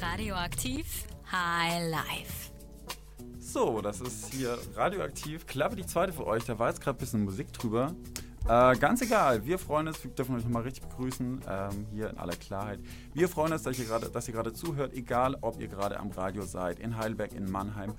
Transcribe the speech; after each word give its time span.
Radioaktiv 0.00 1.04
High 1.30 1.90
Life. 1.90 2.50
So, 3.38 3.82
das 3.82 4.00
ist 4.00 4.32
hier 4.32 4.56
Radioaktiv. 4.74 5.46
Klappe 5.46 5.76
die 5.76 5.84
zweite 5.84 6.12
für 6.14 6.26
euch. 6.26 6.44
Da 6.44 6.58
war 6.58 6.68
jetzt 6.68 6.80
gerade 6.80 6.96
ein 6.96 7.00
bisschen 7.00 7.24
Musik 7.24 7.52
drüber. 7.52 7.94
Äh, 8.48 8.76
ganz 8.78 9.00
egal, 9.02 9.44
wir 9.44 9.58
freuen 9.58 9.86
uns, 9.88 10.02
wir 10.02 10.10
dürfen 10.10 10.34
euch 10.34 10.44
nochmal 10.44 10.62
richtig 10.62 10.88
begrüßen, 10.88 11.42
ähm, 11.46 11.86
hier 11.92 12.10
in 12.10 12.18
aller 12.18 12.34
Klarheit. 12.34 12.80
Wir 13.12 13.28
freuen 13.28 13.52
uns, 13.52 13.62
dass 13.62 13.78
ihr 13.78 13.84
gerade 13.84 14.52
zuhört, 14.52 14.92
egal 14.94 15.36
ob 15.42 15.60
ihr 15.60 15.68
gerade 15.68 16.00
am 16.00 16.10
Radio 16.10 16.42
seid, 16.42 16.80
in 16.80 16.96
Heidelberg, 16.96 17.32
in 17.32 17.50
Mannheim 17.50 17.94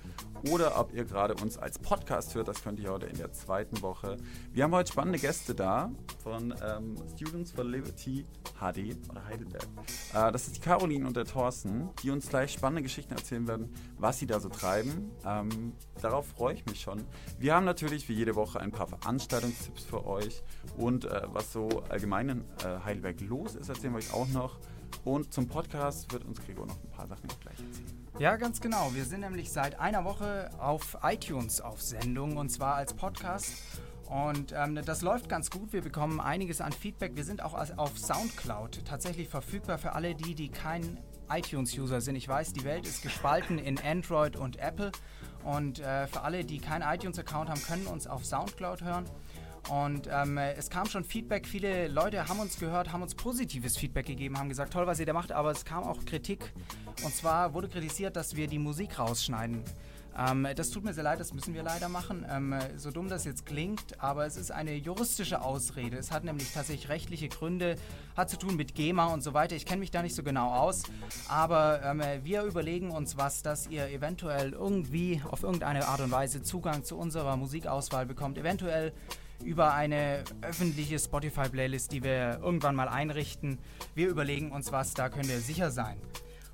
oder 0.50 0.78
ob 0.78 0.92
ihr 0.92 1.04
gerade 1.04 1.34
uns 1.34 1.56
als 1.56 1.78
Podcast 1.78 2.34
hört, 2.34 2.48
das 2.48 2.62
könnt 2.62 2.80
ihr 2.80 2.90
heute 2.90 3.06
in 3.06 3.16
der 3.16 3.32
zweiten 3.32 3.80
Woche. 3.82 4.16
Wir 4.52 4.64
haben 4.64 4.74
heute 4.74 4.92
spannende 4.92 5.18
Gäste 5.18 5.54
da 5.54 5.90
von 6.22 6.52
ähm, 6.66 6.96
Students 7.14 7.52
for 7.52 7.64
Liberty 7.64 8.26
HD 8.58 8.96
oder 9.08 9.24
Heidelberg. 9.24 9.66
Äh, 10.12 10.32
das 10.32 10.48
ist 10.48 10.56
die 10.56 10.60
Caroline 10.60 11.06
und 11.06 11.16
der 11.16 11.24
Thorsten, 11.24 11.88
die 12.02 12.10
uns 12.10 12.28
gleich 12.28 12.52
spannende 12.52 12.82
Geschichten 12.82 13.14
erzählen 13.14 13.46
werden, 13.46 13.72
was 13.96 14.18
sie 14.18 14.26
da 14.26 14.40
so 14.40 14.48
treiben. 14.48 15.12
Ähm, 15.24 15.72
darauf 16.00 16.26
freue 16.26 16.54
ich 16.54 16.66
mich 16.66 16.80
schon. 16.80 17.02
Wir 17.38 17.54
haben 17.54 17.64
natürlich 17.64 18.08
wie 18.08 18.14
jede 18.14 18.34
Woche 18.34 18.60
ein 18.60 18.72
paar 18.72 18.88
Veranstaltungstipps 18.88 19.84
für 19.84 20.04
euch 20.06 20.31
und 20.76 21.04
äh, 21.04 21.22
was 21.26 21.52
so 21.52 21.68
allgemein 21.88 22.28
in 22.28 22.40
äh, 22.64 22.84
Heidelberg 22.84 23.20
los 23.20 23.54
ist, 23.54 23.68
erzählen 23.68 23.92
wir 23.92 23.98
euch 23.98 24.12
auch 24.12 24.28
noch. 24.28 24.58
Und 25.04 25.32
zum 25.32 25.48
Podcast 25.48 26.12
wird 26.12 26.24
uns 26.24 26.40
Gregor 26.40 26.66
noch 26.66 26.82
ein 26.82 26.90
paar 26.90 27.06
Sachen 27.06 27.28
gleich 27.40 27.58
erzählen. 27.60 28.02
Ja, 28.18 28.36
ganz 28.36 28.60
genau. 28.60 28.90
Wir 28.94 29.04
sind 29.04 29.20
nämlich 29.20 29.50
seit 29.50 29.80
einer 29.80 30.04
Woche 30.04 30.50
auf 30.58 30.98
iTunes 31.02 31.60
auf 31.60 31.80
Sendung 31.80 32.36
und 32.36 32.50
zwar 32.50 32.74
als 32.74 32.94
Podcast. 32.94 33.54
Und 34.06 34.52
ähm, 34.54 34.78
das 34.84 35.00
läuft 35.00 35.28
ganz 35.28 35.50
gut. 35.50 35.72
Wir 35.72 35.80
bekommen 35.80 36.20
einiges 36.20 36.60
an 36.60 36.72
Feedback. 36.72 37.16
Wir 37.16 37.24
sind 37.24 37.42
auch 37.42 37.54
auf 37.78 37.98
Soundcloud 37.98 38.84
tatsächlich 38.84 39.28
verfügbar 39.28 39.78
für 39.78 39.94
alle 39.94 40.14
die, 40.14 40.34
die 40.34 40.50
kein 40.50 41.00
iTunes-User 41.30 42.02
sind. 42.02 42.16
Ich 42.16 42.28
weiß, 42.28 42.52
die 42.52 42.64
Welt 42.64 42.86
ist 42.86 43.02
gespalten 43.02 43.58
in 43.58 43.78
Android 43.78 44.36
und 44.36 44.58
Apple. 44.58 44.92
Und 45.44 45.80
äh, 45.80 46.06
für 46.06 46.20
alle, 46.20 46.44
die 46.44 46.58
keinen 46.58 46.82
iTunes-Account 46.82 47.48
haben, 47.48 47.62
können 47.62 47.86
uns 47.86 48.06
auf 48.06 48.24
Soundcloud 48.26 48.82
hören. 48.82 49.06
Und 49.70 50.08
ähm, 50.10 50.38
es 50.38 50.70
kam 50.70 50.86
schon 50.86 51.04
Feedback, 51.04 51.46
viele 51.46 51.88
Leute 51.88 52.28
haben 52.28 52.40
uns 52.40 52.58
gehört, 52.58 52.92
haben 52.92 53.02
uns 53.02 53.14
positives 53.14 53.76
Feedback 53.76 54.06
gegeben, 54.06 54.38
haben 54.38 54.48
gesagt, 54.48 54.72
toll, 54.72 54.86
was 54.86 54.98
ihr 54.98 55.06
da 55.06 55.12
macht, 55.12 55.32
aber 55.32 55.50
es 55.50 55.64
kam 55.64 55.84
auch 55.84 56.04
Kritik. 56.04 56.52
Und 57.04 57.14
zwar 57.14 57.54
wurde 57.54 57.68
kritisiert, 57.68 58.16
dass 58.16 58.36
wir 58.36 58.48
die 58.48 58.58
Musik 58.58 58.98
rausschneiden. 58.98 59.62
Ähm, 60.18 60.46
das 60.56 60.70
tut 60.70 60.84
mir 60.84 60.92
sehr 60.92 61.04
leid, 61.04 61.20
das 61.20 61.32
müssen 61.32 61.54
wir 61.54 61.62
leider 61.62 61.88
machen. 61.88 62.26
Ähm, 62.30 62.54
so 62.76 62.90
dumm 62.90 63.08
das 63.08 63.24
jetzt 63.24 63.46
klingt, 63.46 64.00
aber 64.02 64.26
es 64.26 64.36
ist 64.36 64.50
eine 64.50 64.74
juristische 64.74 65.42
Ausrede. 65.42 65.96
Es 65.96 66.10
hat 66.10 66.24
nämlich 66.24 66.52
tatsächlich 66.52 66.88
rechtliche 66.88 67.28
Gründe, 67.28 67.76
hat 68.16 68.28
zu 68.28 68.36
tun 68.36 68.56
mit 68.56 68.74
GEMA 68.74 69.06
und 69.06 69.22
so 69.22 69.32
weiter. 69.32 69.56
Ich 69.56 69.64
kenne 69.64 69.80
mich 69.80 69.90
da 69.90 70.02
nicht 70.02 70.14
so 70.14 70.22
genau 70.22 70.52
aus, 70.52 70.82
aber 71.28 71.82
ähm, 71.84 72.02
wir 72.24 72.42
überlegen 72.42 72.90
uns 72.90 73.16
was, 73.16 73.42
dass 73.42 73.68
ihr 73.68 73.88
eventuell 73.88 74.52
irgendwie 74.52 75.22
auf 75.30 75.42
irgendeine 75.42 75.88
Art 75.88 76.00
und 76.00 76.10
Weise 76.10 76.42
Zugang 76.42 76.84
zu 76.84 76.98
unserer 76.98 77.36
Musikauswahl 77.36 78.04
bekommt. 78.04 78.36
Eventuell 78.36 78.92
über 79.42 79.74
eine 79.74 80.24
öffentliche 80.42 80.98
Spotify-Playlist, 80.98 81.92
die 81.92 82.02
wir 82.02 82.40
irgendwann 82.42 82.74
mal 82.74 82.88
einrichten. 82.88 83.58
Wir 83.94 84.08
überlegen 84.08 84.52
uns 84.52 84.72
was, 84.72 84.94
da 84.94 85.08
könnt 85.08 85.28
ihr 85.28 85.40
sicher 85.40 85.70
sein. 85.70 85.98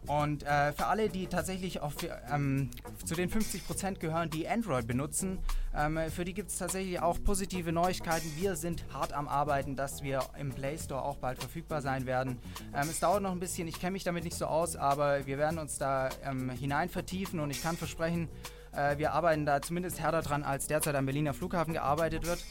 Und 0.07 0.43
äh, 0.45 0.73
für 0.73 0.87
alle, 0.87 1.11
die 1.11 1.27
tatsächlich 1.27 1.81
auf, 1.81 1.95
ähm, 2.33 2.71
zu 3.05 3.15
den 3.15 3.31
50% 3.31 3.99
gehören, 3.99 4.31
die 4.31 4.49
Android 4.49 4.87
benutzen, 4.87 5.39
ähm, 5.77 5.99
für 6.11 6.25
die 6.25 6.33
gibt 6.33 6.51
es 6.51 6.57
tatsächlich 6.57 7.01
auch 7.01 7.23
positive 7.23 7.73
Neuigkeiten. 7.73 8.33
Wir 8.37 8.57
sind 8.57 8.85
hart 8.93 9.13
am 9.13 9.29
Arbeiten, 9.29 9.77
dass 9.77 10.03
wir 10.03 10.23
im 10.39 10.51
Play 10.51 10.79
Store 10.79 11.03
auch 11.03 11.17
bald 11.17 11.39
verfügbar 11.39 11.83
sein 11.83 12.07
werden. 12.07 12.39
Ähm, 12.75 12.89
es 12.89 13.01
dauert 13.01 13.23
noch 13.23 13.33
ein 13.33 13.41
bisschen, 13.41 13.69
ich 13.69 13.81
kenne 13.81 13.93
mich 13.93 14.05
damit 14.05 14.25
nicht 14.25 14.37
so 14.37 14.47
aus, 14.47 14.77
aber 14.77 15.27
wir 15.27 15.37
werden 15.37 15.59
uns 15.59 15.77
da 15.77 16.09
ähm, 16.25 16.49
hinein 16.51 16.89
vertiefen 16.89 17.39
und 17.39 17.51
ich 17.51 17.63
kann 17.63 17.77
versprechen, 17.77 18.29
äh, 18.73 18.97
wir 18.97 19.13
arbeiten 19.13 19.45
da 19.45 19.61
zumindest 19.61 20.01
härter 20.01 20.23
dran, 20.23 20.43
als 20.43 20.69
derzeit 20.69 20.95
am 20.95 21.05
Berliner 21.05 21.35
Flughafen 21.35 21.75
gearbeitet 21.75 22.27
wird. 22.27 22.43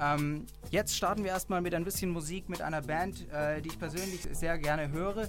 Ähm, 0.00 0.46
jetzt 0.70 0.96
starten 0.96 1.24
wir 1.24 1.30
erstmal 1.30 1.60
mit 1.60 1.74
ein 1.74 1.84
bisschen 1.84 2.10
Musik 2.10 2.48
mit 2.48 2.62
einer 2.62 2.80
Band, 2.80 3.30
äh, 3.30 3.60
die 3.60 3.68
ich 3.68 3.78
persönlich 3.78 4.26
sehr 4.32 4.56
gerne 4.58 4.90
höre. 4.90 5.28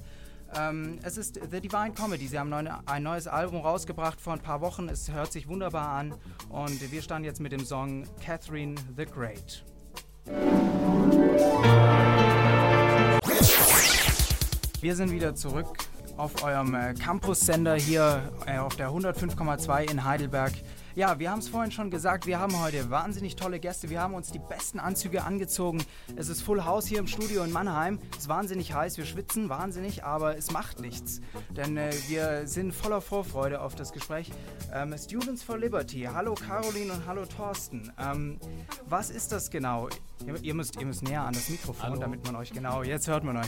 Ähm, 0.55 0.99
es 1.03 1.17
ist 1.17 1.39
The 1.51 1.59
Divine 1.59 1.91
Comedy. 1.93 2.27
Sie 2.27 2.39
haben 2.39 2.53
ein 2.53 3.03
neues 3.03 3.27
Album 3.27 3.61
rausgebracht 3.61 4.19
vor 4.21 4.33
ein 4.33 4.39
paar 4.39 4.61
Wochen. 4.61 4.87
Es 4.87 5.11
hört 5.11 5.31
sich 5.31 5.47
wunderbar 5.47 5.89
an. 5.89 6.13
Und 6.49 6.91
wir 6.91 7.01
starten 7.01 7.25
jetzt 7.25 7.41
mit 7.41 7.51
dem 7.51 7.65
Song 7.65 8.05
Catherine 8.23 8.75
the 8.95 9.05
Great. 9.05 9.65
Wir 14.81 14.95
sind 14.95 15.11
wieder 15.11 15.35
zurück 15.35 15.77
auf 16.17 16.43
eurem 16.43 16.75
äh, 16.75 16.93
Campus-Sender 16.93 17.75
hier 17.75 18.31
äh, 18.45 18.57
auf 18.57 18.75
der 18.75 18.89
105,2 18.89 19.91
in 19.91 20.03
Heidelberg. 20.03 20.53
Ja, 20.93 21.19
wir 21.19 21.31
haben 21.31 21.39
es 21.39 21.47
vorhin 21.47 21.71
schon 21.71 21.89
gesagt, 21.89 22.25
wir 22.25 22.37
haben 22.37 22.59
heute 22.61 22.89
wahnsinnig 22.89 23.37
tolle 23.37 23.61
Gäste. 23.61 23.89
Wir 23.89 24.01
haben 24.01 24.13
uns 24.13 24.31
die 24.31 24.39
besten 24.39 24.77
Anzüge 24.77 25.23
angezogen. 25.23 25.81
Es 26.17 26.27
ist 26.27 26.41
Full 26.41 26.65
House 26.65 26.85
hier 26.85 26.99
im 26.99 27.07
Studio 27.07 27.45
in 27.45 27.51
Mannheim. 27.53 27.97
Es 28.11 28.23
ist 28.23 28.27
wahnsinnig 28.27 28.73
heiß, 28.73 28.97
wir 28.97 29.05
schwitzen 29.05 29.47
wahnsinnig, 29.47 30.03
aber 30.03 30.37
es 30.37 30.51
macht 30.51 30.81
nichts. 30.81 31.21
Denn 31.49 31.77
äh, 31.77 31.93
wir 32.09 32.45
sind 32.45 32.73
voller 32.73 32.99
Vorfreude 32.99 33.61
auf 33.61 33.73
das 33.73 33.93
Gespräch. 33.93 34.31
Ähm, 34.73 34.93
Students 34.97 35.43
for 35.43 35.57
Liberty. 35.57 36.09
Hallo 36.13 36.33
Caroline 36.33 36.91
und 36.91 37.05
hallo 37.05 37.25
Thorsten. 37.25 37.93
Ähm, 37.97 38.37
was 38.89 39.11
ist 39.11 39.31
das 39.31 39.49
genau? 39.49 39.87
Ihr, 40.25 40.35
ihr, 40.43 40.53
müsst, 40.53 40.79
ihr 40.79 40.85
müsst 40.85 41.03
näher 41.03 41.23
an 41.23 41.33
das 41.33 41.49
Mikrofon, 41.49 41.89
hallo. 41.89 41.99
damit 41.99 42.25
man 42.25 42.35
euch 42.35 42.51
genau, 42.51 42.83
jetzt 42.83 43.07
hört 43.07 43.23
man 43.23 43.37
euch. 43.37 43.47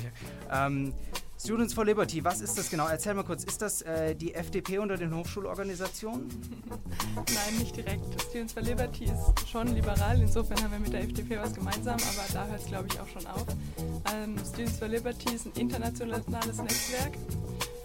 Ähm, 0.51 0.93
Students 1.39 1.73
for 1.73 1.83
Liberty, 1.83 2.23
was 2.23 2.39
ist 2.39 2.57
das 2.57 2.69
genau? 2.69 2.87
Erzähl 2.87 3.13
mal 3.13 3.23
kurz, 3.23 3.43
ist 3.43 3.61
das 3.61 3.81
äh, 3.81 4.15
die 4.15 4.33
FDP 4.33 4.77
unter 4.79 4.95
den 4.95 5.13
Hochschulorganisationen? 5.13 6.29
Nein, 7.15 7.59
nicht 7.59 7.75
direkt. 7.75 8.21
Students 8.21 8.53
for 8.53 8.63
Liberty 8.63 9.05
ist 9.05 9.49
schon 9.49 9.67
liberal, 9.67 10.21
insofern 10.21 10.63
haben 10.63 10.71
wir 10.71 10.79
mit 10.79 10.93
der 10.93 11.01
FDP 11.01 11.37
was 11.37 11.53
gemeinsam, 11.53 11.95
aber 11.95 12.33
da 12.33 12.47
hört 12.47 12.61
es, 12.61 12.67
glaube 12.67 12.87
ich, 12.87 12.99
auch 12.99 13.07
schon 13.07 13.25
auf. 13.27 13.45
Ähm, 14.15 14.37
Students 14.39 14.77
for 14.77 14.87
Liberty 14.87 15.35
ist 15.35 15.45
ein 15.45 15.51
internationales 15.55 16.57
Netzwerk 16.57 17.17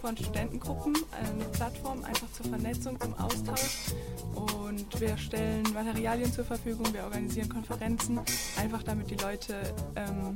von 0.01 0.15
Studentengruppen, 0.15 0.95
eine 1.11 1.45
Plattform 1.45 2.03
einfach 2.03 2.31
zur 2.31 2.45
Vernetzung, 2.47 2.99
zum 2.99 3.13
Austausch. 3.15 3.93
Und 4.35 4.99
wir 4.99 5.17
stellen 5.17 5.63
Materialien 5.73 6.31
zur 6.31 6.45
Verfügung, 6.45 6.93
wir 6.93 7.03
organisieren 7.03 7.49
Konferenzen, 7.49 8.19
einfach 8.57 8.83
damit 8.83 9.09
die 9.09 9.15
Leute 9.15 9.55
ähm, 9.95 10.35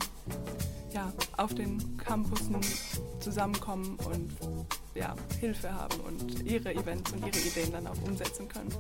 ja, 0.94 1.12
auf 1.38 1.54
den 1.54 1.98
Campussen 1.98 2.62
zusammenkommen 3.20 3.98
und 4.06 4.32
ja, 4.96 5.16
Hilfe 5.40 5.74
haben 5.74 6.00
und 6.02 6.44
ihre 6.44 6.74
Events 6.74 7.12
und 7.14 7.26
ihre 7.26 7.40
Ideen 7.40 7.72
dann 7.72 7.88
auch 7.88 8.02
umsetzen 8.04 8.48
können. 8.48 8.74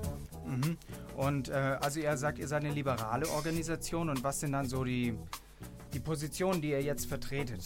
Mhm. 0.46 0.78
Und 1.18 1.50
äh, 1.50 1.78
also 1.82 2.00
ihr 2.00 2.16
sagt, 2.18 2.38
ihr 2.38 2.48
seid 2.48 2.64
eine 2.64 2.74
liberale 2.74 3.28
Organisation 3.30 4.10
und 4.10 4.24
was 4.24 4.42
sind 4.42 4.52
dann 4.52 4.68
so 4.68 4.84
die, 4.84 5.16
die 5.94 6.00
Positionen, 6.00 6.62
die 6.62 6.70
ihr 6.70 6.82
jetzt 6.84 7.08
vertretet? 7.08 7.64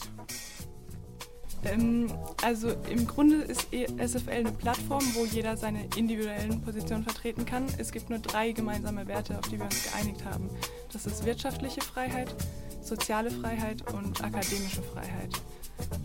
Ähm, 1.63 2.12
also 2.44 2.69
im 2.90 3.07
Grunde 3.07 3.38
ist 3.38 3.68
e 3.72 3.85
SFL 3.85 4.29
eine 4.29 4.51
Plattform, 4.51 5.03
wo 5.13 5.25
jeder 5.25 5.57
seine 5.57 5.85
individuellen 5.95 6.62
Positionen 6.62 7.03
vertreten 7.03 7.45
kann. 7.45 7.66
Es 7.78 7.91
gibt 7.91 8.09
nur 8.09 8.19
drei 8.19 8.51
gemeinsame 8.51 9.07
Werte, 9.07 9.38
auf 9.38 9.47
die 9.50 9.57
wir 9.57 9.66
uns 9.66 9.84
geeinigt 9.84 10.23
haben. 10.25 10.50
Das 10.94 11.06
ist 11.06 11.25
wirtschaftliche 11.25 11.81
Freiheit, 11.81 12.34
soziale 12.81 13.31
Freiheit 13.31 13.91
und 13.94 14.23
akademische 14.23 14.84
Freiheit. 14.94 15.31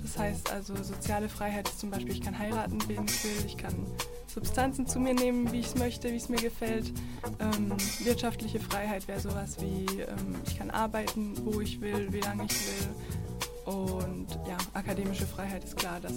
Das 0.03 0.19
heißt 0.19 0.51
also, 0.51 0.75
soziale 0.77 1.29
Freiheit 1.29 1.69
ist 1.69 1.81
zum 1.81 1.91
Beispiel, 1.91 2.13
ich 2.13 2.21
kann 2.21 2.39
heiraten, 2.39 2.79
wen 2.89 3.05
ich 3.05 3.25
will, 3.25 3.47
ich 3.47 3.57
kann 3.57 3.75
Substanzen 4.27 4.87
zu 4.87 4.99
mir 4.99 5.15
nehmen, 5.15 5.53
wie 5.53 5.61
ich 5.61 5.67
es 5.67 5.75
möchte, 5.77 6.11
wie 6.11 6.17
es 6.17 6.29
mir 6.29 6.41
gefällt. 6.41 6.93
Ähm, 7.39 7.73
wirtschaftliche 8.01 8.61
Freiheit 8.61 9.07
wäre 9.09 9.21
sowas 9.21 9.57
wie, 9.61 9.87
ähm, 10.01 10.37
ich 10.47 10.59
kann 10.59 10.71
arbeiten, 10.71 11.35
wo 11.45 11.61
ich 11.61 11.81
will, 11.81 12.13
wie 12.13 12.21
lange 12.21 12.45
ich 12.45 12.67
will. 12.67 12.89
Und 13.65 14.27
ja, 14.47 14.57
akademische 14.75 15.27
Freiheit 15.27 15.63
ist 15.63 15.77
klar, 15.77 16.01
dass 16.01 16.13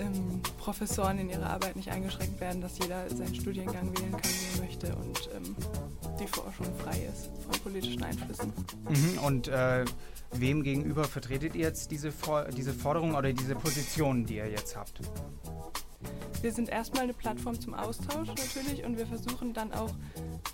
ähm, 0.00 0.40
Professoren 0.58 1.18
in 1.18 1.30
ihrer 1.30 1.50
Arbeit 1.50 1.76
nicht 1.76 1.90
eingeschränkt 1.90 2.40
werden, 2.40 2.60
dass 2.60 2.78
jeder 2.78 3.08
seinen 3.10 3.34
Studiengang 3.34 3.96
wählen 3.96 4.12
kann, 4.12 4.22
wie 4.22 4.58
er 4.58 4.64
möchte 4.64 4.96
und 4.96 5.30
ähm, 5.36 5.56
die 6.18 6.26
Forschung 6.26 6.66
frei 6.78 7.08
ist 7.12 7.30
von 7.48 7.60
politischen 7.60 8.02
Einflüssen. 8.02 8.52
Mhm, 8.88 9.18
und 9.24 9.48
äh, 9.48 9.84
wem 10.32 10.62
gegenüber 10.62 11.04
vertretet 11.04 11.54
ihr 11.54 11.62
jetzt 11.62 11.90
diese, 11.90 12.10
For 12.10 12.44
diese 12.44 12.72
Forderung 12.72 13.14
oder 13.14 13.32
diese 13.32 13.54
Position, 13.54 14.26
die 14.26 14.36
ihr 14.36 14.50
jetzt 14.50 14.76
habt? 14.76 15.00
Wir 16.44 16.52
sind 16.52 16.68
erstmal 16.68 17.04
eine 17.04 17.14
Plattform 17.14 17.58
zum 17.58 17.72
Austausch 17.72 18.28
natürlich 18.28 18.84
und 18.84 18.98
wir 18.98 19.06
versuchen 19.06 19.54
dann 19.54 19.72
auch 19.72 19.88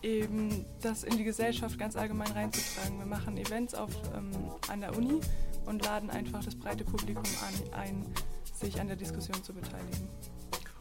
eben 0.04 0.64
das 0.82 1.02
in 1.02 1.16
die 1.16 1.24
Gesellschaft 1.24 1.80
ganz 1.80 1.96
allgemein 1.96 2.30
reinzutragen. 2.30 3.00
Wir 3.00 3.06
machen 3.06 3.36
Events 3.36 3.74
auf, 3.74 3.90
ähm, 4.16 4.30
an 4.68 4.82
der 4.82 4.96
Uni 4.96 5.18
und 5.66 5.84
laden 5.84 6.08
einfach 6.08 6.44
das 6.44 6.54
breite 6.54 6.84
Publikum 6.84 7.24
an, 7.24 7.80
ein, 7.80 8.06
sich 8.54 8.80
an 8.80 8.86
der 8.86 8.94
Diskussion 8.94 9.42
zu 9.42 9.52
beteiligen. 9.52 10.08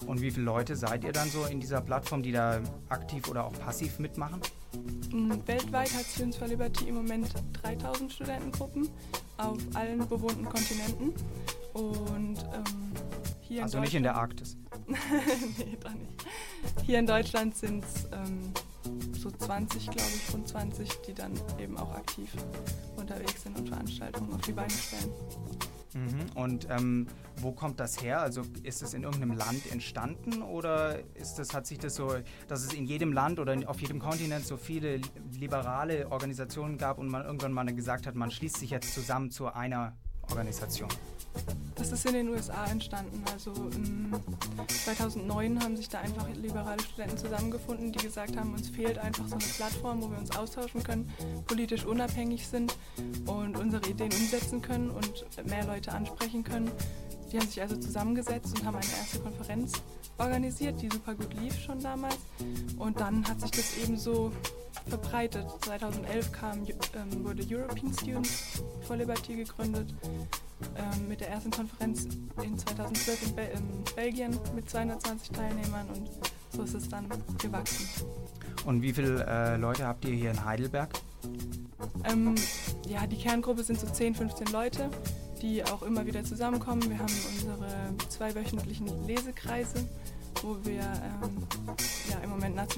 Und 0.06 0.22
wie 0.22 0.30
viele 0.30 0.46
Leute 0.46 0.76
seid 0.76 1.04
ihr 1.04 1.12
dann 1.12 1.28
so 1.28 1.44
in 1.46 1.60
dieser 1.60 1.82
Plattform, 1.82 2.22
die 2.22 2.32
da 2.32 2.62
aktiv 2.90 3.28
oder 3.30 3.46
auch 3.46 3.54
passiv 3.54 3.98
mitmachen? 3.98 4.40
Mm, 5.12 5.32
weltweit 5.48 5.92
hat 5.92 6.06
Students 6.06 6.38
for 6.38 6.48
Liberty 6.48 6.88
im 6.88 6.94
Moment 6.94 7.34
3000 7.64 8.14
Studentengruppen 8.14 8.88
auf 9.38 9.58
allen 9.74 10.08
bewohnten 10.08 10.46
Kontinenten. 10.46 11.16
Und 11.74 12.38
ähm, 12.54 12.79
hier 13.50 13.64
Also 13.64 13.78
in 13.78 13.84
nicht 13.84 13.96
in 13.96 14.04
der 14.04 14.16
Arktis. 14.16 14.56
nee, 14.88 15.78
da 15.82 15.90
nicht. 15.90 16.26
Hier 16.86 17.00
in 17.00 17.06
Deutschland 17.08 17.56
sind 17.56 17.84
es 17.84 18.08
ähm, 18.14 18.52
so 19.14 19.30
20, 19.30 19.86
glaube 19.90 20.10
ich, 20.16 20.34
rund 20.34 20.48
20, 20.48 20.90
die 21.08 21.14
dann 21.14 21.34
eben 21.60 21.78
auch 21.78 21.94
aktiv 21.94 22.32
unterwegs 22.96 23.44
sind 23.44 23.58
und 23.60 23.68
Veranstaltungen 23.68 24.34
auf 24.34 24.42
die 24.42 24.54
Beine 24.54 24.70
stellen. 24.72 25.12
Mhm. 25.96 26.20
Und 26.36 26.68
ähm, 26.70 27.08
wo 27.42 27.52
kommt 27.52 27.80
das 27.80 28.02
her? 28.02 28.22
Also 28.22 28.44
ist 28.64 28.84
es 28.84 28.94
in 28.94 29.04
irgendeinem 29.04 29.36
Land 29.36 29.72
entstanden 29.72 30.44
oder 30.44 31.00
ist 31.16 31.36
das, 31.40 31.54
hat 31.54 31.66
sich 31.66 31.80
das 31.80 31.96
so, 31.96 32.14
dass 32.48 32.64
es 32.64 32.74
in 32.74 32.86
jedem 32.86 33.12
Land 33.12 33.40
oder 33.40 33.58
auf 33.68 33.82
jedem 33.82 34.00
Kontinent 34.00 34.46
so 34.46 34.56
viele 34.56 34.98
li- 34.98 35.04
liberale 35.32 36.12
Organisationen 36.12 36.78
gab 36.78 37.00
und 37.00 37.08
man 37.10 37.24
irgendwann 37.26 37.54
mal 37.54 37.66
gesagt 37.74 38.06
hat, 38.06 38.14
man 38.16 38.30
schließt 38.30 38.58
sich 38.58 38.70
jetzt 38.70 38.94
zusammen 38.94 39.32
zu 39.32 39.48
einer 39.52 39.98
Organisation? 40.30 40.90
Das 41.76 41.92
ist 41.92 42.06
in 42.06 42.14
den 42.14 42.30
USA 42.30 42.66
entstanden. 42.66 43.24
Also 43.32 43.54
ähm, 43.74 44.14
2009 44.86 45.64
haben 45.64 45.78
sich 45.78 45.88
da 45.88 46.00
einfach 46.00 46.28
liberale 46.36 46.82
Studenten 46.82 47.18
zusammengefunden, 47.18 47.92
die 47.92 48.00
gesagt 48.00 48.36
haben, 48.36 48.54
uns 48.54 48.70
fehlt 48.70 48.98
einfach 48.98 49.28
so 49.28 49.36
eine 49.36 49.44
Plattform, 49.46 50.02
wo 50.02 50.12
wir 50.12 50.18
uns 50.18 50.36
austauschen 50.36 50.84
können, 50.84 51.10
politisch 51.48 51.86
unabhängig 51.86 52.48
sind 52.48 52.76
und 53.26 53.58
unsere 53.58 53.88
Ideen 53.88 54.12
umsetzen 54.12 54.62
können 54.62 54.90
und 54.90 55.26
mehr 55.48 55.66
Leute 55.66 55.94
ansprechen 55.94 56.44
können. 56.44 56.70
Die 57.32 57.38
haben 57.38 57.48
sich 57.48 57.62
also 57.62 57.78
zusammengesetzt 57.78 58.60
und 58.60 58.66
haben 58.66 58.76
eine 58.76 58.86
erste 58.86 59.20
Konferenz 59.20 59.74
organisiert, 60.18 60.82
die 60.82 60.90
super 60.90 61.14
gut 61.16 61.34
lief 61.36 61.58
schon 61.60 61.80
damals. 61.80 62.18
Und 62.78 63.00
dann 63.00 63.26
hat 63.28 63.40
sich 63.40 63.52
das 63.52 63.78
eben 63.78 63.98
so 63.98 64.32
verbreitet. 64.90 65.46
2011 65.62 66.32
kam, 66.32 66.66
ähm, 66.66 67.24
wurde 67.24 67.44
European 67.50 67.94
Students 67.94 68.64
for 68.82 68.96
Liberty 68.96 69.36
gegründet 69.36 69.94
ähm, 70.76 71.08
mit 71.08 71.22
der 71.22 71.30
ersten 71.30 71.52
Konferenz 71.52 72.08
in 72.44 72.58
2012 72.58 73.28
in, 73.28 73.36
Bel 73.36 73.50
in 73.54 73.84
Belgien 73.96 74.40
mit 74.56 74.70
220 74.70 75.30
Teilnehmern 75.30 75.88
und 75.90 76.10
so 76.52 76.64
ist 76.64 76.74
es 76.74 76.90
dann 76.90 77.08
gewachsen. 77.38 77.88
Und 78.66 78.82
wie 78.82 78.92
viele 78.92 79.26
äh, 79.26 79.58
Leute 79.58 79.86
habt 79.86 80.04
ihr 80.06 80.14
hier 80.14 80.32
in 80.32 80.44
Heidelberg? 80.44 80.90
Ähm, 82.04 82.36
ja, 82.88 83.08
die 83.08 83.18
Kerngruppe 83.18 83.64
sind 83.64 83.80
so 83.80 83.88
10, 83.88 84.16
15 84.16 84.48
Leute, 84.48 84.90
die 85.42 85.64
auch 85.64 85.84
immer 85.84 86.06
wieder 86.06 86.24
zusammenkommen. 86.24 86.82
Wir 86.90 87.00
haben 87.00 87.14
unsere 87.32 88.10
zweiwöchentlichen 88.10 89.08
Lesekreise, 89.08 89.88
wo 90.42 90.58
wir 90.64 90.82
ähm, 90.82 91.39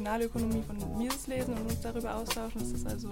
Nationalökonomie 0.01 0.63
von 0.63 0.97
Mises 0.97 1.27
lesen 1.27 1.53
und 1.53 1.61
uns 1.61 1.81
darüber 1.81 2.15
austauschen. 2.15 2.59
Das 2.59 2.71
ist 2.71 2.87
also 2.87 3.09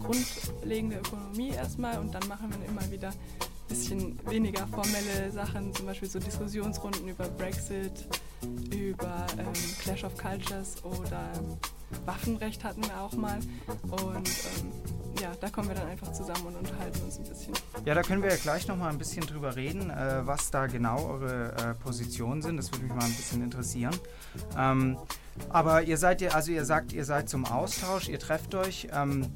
grundlegende 0.00 0.96
Ökonomie 0.96 1.50
erstmal 1.50 1.98
und 1.98 2.12
dann 2.12 2.26
machen 2.28 2.50
wir 2.50 2.68
immer 2.68 2.90
wieder 2.90 3.08
ein 3.08 3.68
bisschen 3.68 4.18
weniger 4.28 4.66
formelle 4.66 5.30
Sachen, 5.30 5.72
zum 5.74 5.86
Beispiel 5.86 6.08
so 6.08 6.18
Diskussionsrunden 6.18 7.08
über 7.08 7.28
Brexit, 7.28 8.08
über 8.72 9.26
ähm, 9.38 9.52
Clash 9.80 10.04
of 10.04 10.16
Cultures 10.18 10.84
oder 10.84 11.30
Waffenrecht 12.04 12.64
hatten 12.64 12.82
wir 12.82 13.00
auch 13.00 13.12
mal. 13.12 13.38
Und 13.90 14.28
ähm, 14.28 14.72
ja, 15.20 15.32
da 15.40 15.48
kommen 15.48 15.68
wir 15.68 15.76
dann 15.76 15.88
einfach 15.88 16.12
zusammen 16.12 16.46
und 16.46 16.56
unterhalten 16.56 17.00
uns 17.04 17.18
ein 17.18 17.24
bisschen. 17.24 17.54
Ja, 17.84 17.94
da 17.94 18.02
können 18.02 18.22
wir 18.22 18.30
ja 18.30 18.36
gleich 18.36 18.66
noch 18.66 18.76
mal 18.76 18.88
ein 18.88 18.98
bisschen 18.98 19.24
drüber 19.24 19.54
reden, 19.54 19.90
äh, 19.90 20.26
was 20.26 20.50
da 20.50 20.66
genau 20.66 21.06
eure 21.06 21.52
äh, 21.52 21.74
Positionen 21.74 22.42
sind. 22.42 22.56
Das 22.56 22.72
würde 22.72 22.84
mich 22.84 22.94
mal 22.94 23.04
ein 23.04 23.14
bisschen 23.14 23.42
interessieren. 23.42 23.94
Ähm, 24.58 24.98
aber 25.48 25.82
ihr 25.82 25.96
seid 25.96 26.20
ja, 26.20 26.30
also 26.30 26.52
ihr 26.52 26.64
sagt, 26.64 26.92
ihr 26.92 27.04
seid 27.04 27.28
zum 27.28 27.44
Austausch, 27.44 28.08
ihr 28.08 28.18
trefft 28.18 28.54
euch 28.54 28.88
ähm, 28.92 29.26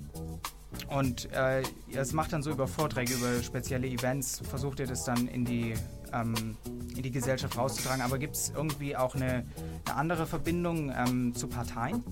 und 0.88 1.32
äh, 1.32 1.62
ihr 1.88 2.06
macht 2.12 2.32
dann 2.32 2.43
so 2.43 2.50
über 2.50 2.69
Vorträge, 2.69 3.14
über 3.14 3.43
spezielle 3.43 3.87
Events, 3.87 4.43
versucht 4.48 4.81
ihr 4.81 4.87
das 4.87 5.04
dann 5.04 5.26
in 5.28 5.44
die, 5.44 5.75
ähm, 6.12 6.56
in 6.94 7.02
die 7.02 7.10
Gesellschaft 7.10 7.56
rauszutragen. 7.56 8.02
Aber 8.02 8.19
gibt 8.19 8.37
es 8.37 8.52
irgendwie 8.54 8.96
auch 8.96 9.14
eine, 9.14 9.46
eine 9.87 9.96
andere 9.96 10.26
Verbindung 10.26 10.93
ähm, 10.96 11.34
zu 11.34 11.48
Parteien? 11.48 12.02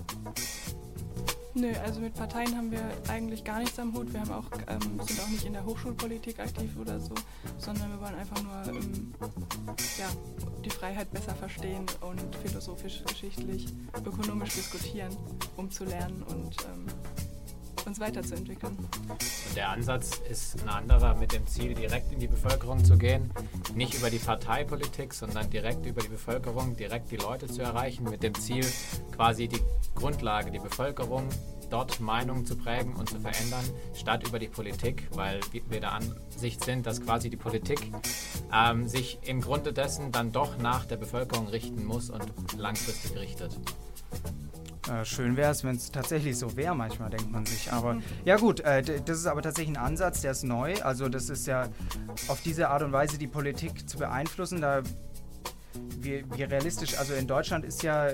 Nö, 1.56 1.72
also 1.84 2.00
mit 2.00 2.14
Parteien 2.14 2.56
haben 2.56 2.72
wir 2.72 2.82
eigentlich 3.08 3.44
gar 3.44 3.60
nichts 3.60 3.78
am 3.78 3.94
Hut. 3.94 4.12
Wir 4.12 4.20
haben 4.20 4.32
auch, 4.32 4.46
ähm, 4.66 5.00
sind 5.06 5.20
auch 5.20 5.28
nicht 5.28 5.44
in 5.44 5.52
der 5.52 5.64
Hochschulpolitik 5.64 6.40
aktiv 6.40 6.76
oder 6.80 6.98
so, 6.98 7.14
sondern 7.58 7.90
wir 7.92 8.00
wollen 8.00 8.16
einfach 8.16 8.42
nur 8.42 8.74
ähm, 8.74 9.14
ja, 9.96 10.08
die 10.64 10.70
Freiheit 10.70 11.12
besser 11.12 11.32
verstehen 11.36 11.86
und 12.00 12.20
philosophisch, 12.42 13.04
geschichtlich, 13.06 13.72
ökonomisch 14.04 14.54
diskutieren, 14.54 15.16
um 15.56 15.70
zu 15.70 15.84
lernen 15.84 16.24
und 16.24 16.56
ähm, 16.64 16.86
uns 17.86 18.00
weiterzuentwickeln. 18.00 18.76
Und 18.76 19.56
der 19.56 19.70
Ansatz 19.70 20.20
ist 20.30 20.62
ein 20.62 20.68
anderer 20.68 21.14
mit 21.14 21.32
dem 21.32 21.46
Ziel, 21.46 21.74
direkt 21.74 22.12
in 22.12 22.18
die 22.18 22.28
Bevölkerung 22.28 22.84
zu 22.84 22.96
gehen. 22.96 23.30
Nicht 23.74 23.94
über 23.94 24.10
die 24.10 24.18
Parteipolitik, 24.18 25.14
sondern 25.14 25.50
direkt 25.50 25.86
über 25.86 26.00
die 26.00 26.08
Bevölkerung, 26.08 26.76
direkt 26.76 27.10
die 27.10 27.16
Leute 27.16 27.46
zu 27.46 27.62
erreichen, 27.62 28.04
mit 28.04 28.22
dem 28.22 28.34
Ziel, 28.34 28.66
quasi 29.14 29.48
die 29.48 29.60
Grundlage, 29.94 30.50
die 30.50 30.58
Bevölkerung 30.58 31.28
dort 31.70 31.98
Meinungen 32.00 32.46
zu 32.46 32.56
prägen 32.56 32.94
und 32.94 33.08
zu 33.08 33.18
verändern, 33.18 33.64
statt 33.94 34.26
über 34.26 34.38
die 34.38 34.48
Politik, 34.48 35.08
weil 35.12 35.40
wir 35.52 35.80
der 35.80 35.92
Ansicht 35.92 36.62
sind, 36.62 36.86
dass 36.86 37.00
quasi 37.00 37.30
die 37.30 37.36
Politik 37.36 37.80
ähm, 38.52 38.86
sich 38.86 39.18
im 39.22 39.40
Grunde 39.40 39.72
dessen 39.72 40.12
dann 40.12 40.30
doch 40.30 40.56
nach 40.58 40.84
der 40.84 40.96
Bevölkerung 40.96 41.48
richten 41.48 41.84
muss 41.84 42.10
und 42.10 42.22
langfristig 42.56 43.16
richtet. 43.18 43.58
Äh, 44.90 45.04
schön 45.04 45.36
wäre 45.36 45.50
es, 45.50 45.64
wenn 45.64 45.76
es 45.76 45.90
tatsächlich 45.90 46.38
so 46.38 46.56
wäre, 46.56 46.74
manchmal 46.74 47.10
denkt 47.10 47.30
man 47.30 47.46
sich. 47.46 47.72
Aber 47.72 47.98
ja 48.24 48.36
gut, 48.36 48.60
äh, 48.60 48.82
das 48.82 49.18
ist 49.18 49.26
aber 49.26 49.42
tatsächlich 49.42 49.76
ein 49.76 49.82
Ansatz, 49.82 50.20
der 50.20 50.32
ist 50.32 50.44
neu. 50.44 50.74
Also 50.82 51.08
das 51.08 51.30
ist 51.30 51.46
ja 51.46 51.68
auf 52.28 52.42
diese 52.42 52.68
Art 52.68 52.82
und 52.82 52.92
Weise 52.92 53.18
die 53.18 53.26
Politik 53.26 53.88
zu 53.88 53.98
beeinflussen. 53.98 54.60
Da 54.60 54.82
wie, 55.98 56.24
wie 56.34 56.42
realistisch, 56.42 56.98
also 56.98 57.14
in 57.14 57.26
Deutschland 57.26 57.64
ist 57.64 57.82
ja 57.82 58.10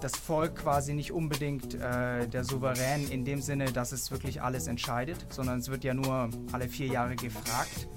das 0.00 0.16
Volk 0.16 0.56
quasi 0.56 0.94
nicht 0.94 1.12
unbedingt 1.12 1.74
äh, 1.74 2.26
der 2.26 2.44
Souverän 2.44 3.08
in 3.10 3.24
dem 3.24 3.42
Sinne, 3.42 3.66
dass 3.66 3.92
es 3.92 4.10
wirklich 4.10 4.40
alles 4.40 4.66
entscheidet, 4.66 5.26
sondern 5.28 5.58
es 5.58 5.68
wird 5.68 5.84
ja 5.84 5.92
nur 5.92 6.30
alle 6.52 6.68
vier 6.68 6.86
Jahre 6.86 7.16
gefragt. 7.16 7.88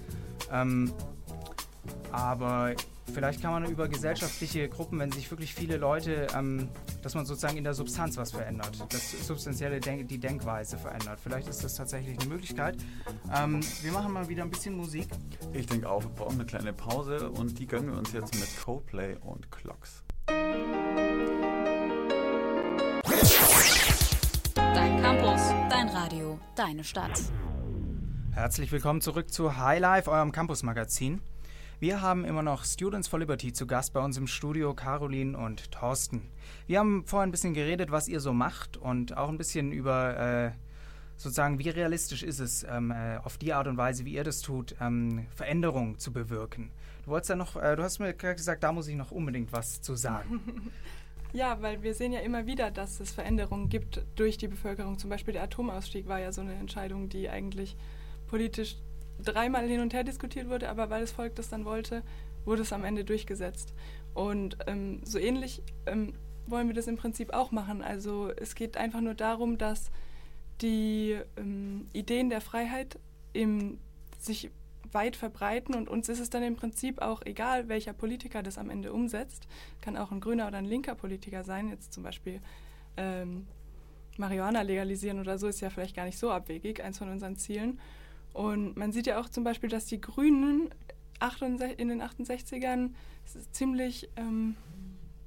Ähm, 0.52 0.92
aber 2.12 2.76
vielleicht 3.12 3.42
kann 3.42 3.52
man 3.52 3.66
über 3.66 3.88
gesellschaftliche 3.88 4.70
Gruppen, 4.70 5.00
wenn 5.00 5.12
sich 5.12 5.30
wirklich 5.32 5.54
viele 5.54 5.78
Leute, 5.78 6.28
ähm, 6.36 6.70
dass 7.02 7.16
man 7.16 7.26
sozusagen 7.26 7.58
in 7.58 7.64
der 7.64 7.74
Substanz 7.74 8.18
was 8.18 8.32
verändert, 8.32 8.86
das 8.90 9.26
substanzielle 9.26 9.80
Denk 9.80 10.08
die 10.08 10.20
Denkweise 10.20 10.78
verändert. 10.78 11.20
Vielleicht 11.22 11.48
ist 11.48 11.64
das 11.64 11.76
tatsächlich 11.76 12.20
eine 12.20 12.30
Möglichkeit. 12.30 12.78
Ähm, 13.36 13.62
wir 13.82 13.92
machen 13.92 14.14
mal 14.14 14.30
wieder 14.30 14.44
ein 14.44 14.50
bisschen 14.50 14.76
Musik. 14.76 15.08
Ich 15.54 15.66
denke 15.66 15.90
auch, 15.90 16.04
wir 16.04 16.10
brauchen 16.10 16.36
eine 16.36 16.46
kleine 16.46 16.74
Pause 16.74 17.30
und 17.30 17.60
die 17.60 17.66
gönnen 17.66 17.92
wir 17.92 17.98
uns 17.98 18.14
jetzt 18.14 18.36
mit 18.36 18.50
Coldplay 18.64 19.16
und 19.22 19.52
Clocks. 19.52 20.04
Dein 24.56 25.02
Campus, 25.02 25.42
dein 25.70 25.90
Radio, 25.90 26.40
deine 26.56 26.84
Stadt. 26.84 27.22
Herzlich 28.32 28.72
willkommen 28.72 29.00
zurück 29.02 29.32
zu 29.32 29.58
Highlife, 29.58 30.10
eurem 30.10 30.32
Campus-Magazin. 30.32 31.22
Wir 31.80 32.02
haben 32.02 32.24
immer 32.24 32.44
noch 32.44 32.64
Students 32.64 33.08
for 33.08 33.20
Liberty 33.20 33.52
zu 33.52 33.68
Gast 33.68 33.94
bei 33.94 34.00
uns 34.00 34.18
im 34.18 34.28
Studio, 34.28 34.74
Caroline 34.74 35.38
und 35.38 35.72
Thorsten. 35.72 36.30
Wir 36.68 36.80
haben 36.80 37.06
vorhin 37.06 37.30
ein 37.30 37.32
bisschen 37.32 37.54
geredet, 37.54 37.92
was 37.92 38.08
ihr 38.08 38.20
so 38.20 38.34
macht 38.34 38.78
und 38.78 39.18
auch 39.18 39.30
ein 39.30 39.38
bisschen 39.38 39.72
über 39.72 40.18
äh, 40.18 40.52
sozusagen, 41.18 41.60
wie 41.60 41.70
realistisch 41.70 42.24
ist 42.24 42.40
es, 42.40 42.64
ähm, 42.64 42.92
äh, 42.92 43.18
auf 43.18 43.38
die 43.38 43.54
Art 43.54 43.68
und 43.68 43.78
Weise, 43.78 44.06
wie 44.06 44.14
ihr 44.14 44.24
das 44.24 44.42
tut, 44.42 44.76
ähm, 44.80 45.26
Veränderungen 45.36 46.00
zu 46.00 46.14
bewirken. 46.14 46.72
Du 47.04 47.12
wolltest 47.12 47.32
ja 47.32 47.36
noch, 47.36 47.56
äh, 47.56 47.76
du 47.76 47.84
hast 47.84 48.00
mir 48.00 48.14
gesagt, 48.14 48.64
da 48.64 48.72
muss 48.72 48.88
ich 48.88 48.96
noch 48.96 49.12
unbedingt 49.12 49.52
was 49.52 49.82
zu 49.82 49.96
sagen. 49.96 50.72
Ja, 51.36 51.60
weil 51.64 51.82
wir 51.82 51.96
sehen 51.96 52.14
ja 52.14 52.20
immer 52.20 52.46
wieder, 52.46 52.70
dass 52.70 53.00
es 53.00 53.12
Veränderungen 53.12 53.68
gibt 53.68 54.06
durch 54.14 54.38
die 54.38 54.48
Bevölkerung. 54.48 55.00
Zum 55.00 55.10
Beispiel 55.10 55.34
der 55.34 55.42
Atomausstieg 55.42 56.08
war 56.08 56.20
ja 56.20 56.32
so 56.32 56.42
eine 56.42 56.54
Entscheidung, 56.54 57.10
die 57.10 57.28
eigentlich 57.28 57.76
politisch 58.28 58.78
dreimal 59.22 59.68
hin 59.68 59.82
und 59.82 59.94
her 59.94 60.04
diskutiert 60.04 60.50
wurde, 60.50 60.70
aber 60.70 60.90
weil 60.90 61.02
das 61.02 61.12
Volk 61.12 61.36
das 61.36 61.50
dann 61.50 61.66
wollte, 61.66 62.04
wurde 62.46 62.62
es 62.62 62.74
am 62.74 62.84
Ende 62.84 63.04
durchgesetzt. 63.04 63.74
Und 64.14 64.58
ähm, 64.68 65.02
so 65.04 65.18
ähnlich 65.18 65.64
ähm, 65.86 66.14
wollen 66.46 66.68
wir 66.68 66.76
das 66.76 66.88
im 66.88 66.98
Prinzip 66.98 67.34
auch 67.34 67.52
machen. 67.52 67.82
Also 67.82 68.32
es 68.36 68.56
geht 68.56 68.78
einfach 68.78 69.02
nur 69.02 69.16
darum, 69.16 69.58
dass 69.58 69.92
die 70.62 71.18
ähm, 71.38 71.88
Ideen 71.94 72.30
der 72.30 72.42
Freiheit 72.42 73.00
im, 73.34 73.80
sich 74.20 74.52
weit 74.92 75.16
verbreiten 75.16 75.74
und 75.74 75.90
uns 75.90 76.08
ist 76.10 76.20
es 76.20 76.30
dann 76.30 76.44
im 76.44 76.56
Prinzip 76.56 77.02
auch 77.02 77.22
egal, 77.26 77.68
welcher 77.68 77.94
Politiker 77.94 78.44
das 78.44 78.58
am 78.58 78.70
Ende 78.70 78.94
umsetzt. 78.94 79.48
Kann 79.82 79.98
auch 79.98 80.12
ein 80.12 80.20
grüner 80.20 80.48
oder 80.48 80.58
ein 80.58 80.66
linker 80.66 80.96
Politiker 80.96 81.44
sein, 81.44 81.70
jetzt 81.70 81.94
zum 81.94 82.04
Beispiel 82.04 82.42
ähm, 82.98 83.48
Marihuana 84.18 84.62
legalisieren 84.62 85.20
oder 85.20 85.38
so 85.38 85.48
ist 85.48 85.62
ja 85.62 85.70
vielleicht 85.70 85.96
gar 85.96 86.06
nicht 86.06 86.20
so 86.20 86.32
abwegig, 86.32 86.84
eins 86.84 87.00
von 87.00 87.10
unseren 87.10 87.36
Zielen. 87.38 87.80
Und 88.34 88.76
man 88.76 88.92
sieht 88.92 89.08
ja 89.08 89.20
auch 89.20 89.30
zum 89.30 89.44
Beispiel, 89.44 89.70
dass 89.70 89.86
die 89.86 90.02
Grünen 90.02 90.70
68 91.20 91.80
in 91.80 91.88
den 91.88 92.02
68ern 92.02 92.92
ziemlich 93.52 94.10
ähm, 94.16 94.56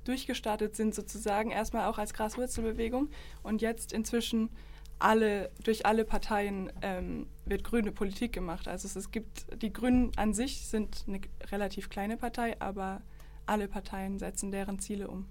durchgestartet 0.04 0.76
sind 0.76 0.94
sozusagen, 0.94 1.50
erstmal 1.50 1.86
auch 1.86 1.98
als 1.98 2.14
Graswurzelbewegung 2.14 3.08
und 3.42 3.62
jetzt 3.62 3.92
inzwischen 3.92 4.50
alle, 4.98 5.50
durch 5.62 5.84
alle 5.84 6.04
Parteien 6.04 6.72
ähm, 6.82 7.26
wird 7.44 7.64
grüne 7.64 7.92
Politik 7.92 8.32
gemacht. 8.32 8.66
Also 8.66 8.86
es, 8.86 8.96
es 8.96 9.10
gibt, 9.10 9.46
die 9.62 9.72
Grünen 9.72 10.12
an 10.16 10.32
sich 10.32 10.66
sind 10.68 11.04
eine 11.06 11.20
relativ 11.50 11.90
kleine 11.90 12.16
Partei, 12.16 12.58
aber 12.60 13.02
alle 13.44 13.68
Parteien 13.68 14.18
setzen 14.18 14.50
deren 14.50 14.78
Ziele 14.78 15.08
um. 15.08 15.26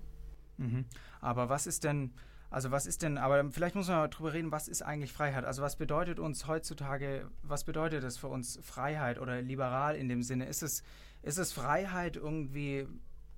Mhm. 0.58 0.86
Aber 1.20 1.50
was 1.50 1.67
ist 1.67 1.84
denn, 1.84 2.13
also 2.56 2.72
was 2.72 2.86
ist 2.86 3.02
denn, 3.02 3.18
aber 3.18 3.52
vielleicht 3.52 3.76
muss 3.76 3.90
man 3.90 3.98
mal 3.98 4.08
drüber 4.08 4.32
reden, 4.32 4.50
was 4.50 4.70
ist 4.70 4.82
eigentlich 4.82 5.12
Freiheit? 5.12 5.44
Also 5.44 5.62
was 5.62 5.76
bedeutet 5.76 6.22
uns 6.22 6.48
heutzutage, 6.48 7.30
was 7.42 7.66
bedeutet 7.66 8.02
es 8.06 8.18
für 8.18 8.30
uns 8.30 8.58
Freiheit 8.62 9.20
oder 9.20 9.42
liberal 9.42 9.98
in 9.98 10.08
dem 10.08 10.24
Sinne? 10.24 10.46
Ist 10.46 10.64
es, 10.64 10.82
ist 11.22 11.38
es 11.38 11.52
Freiheit 11.52 12.16
irgendwie, 12.16 12.88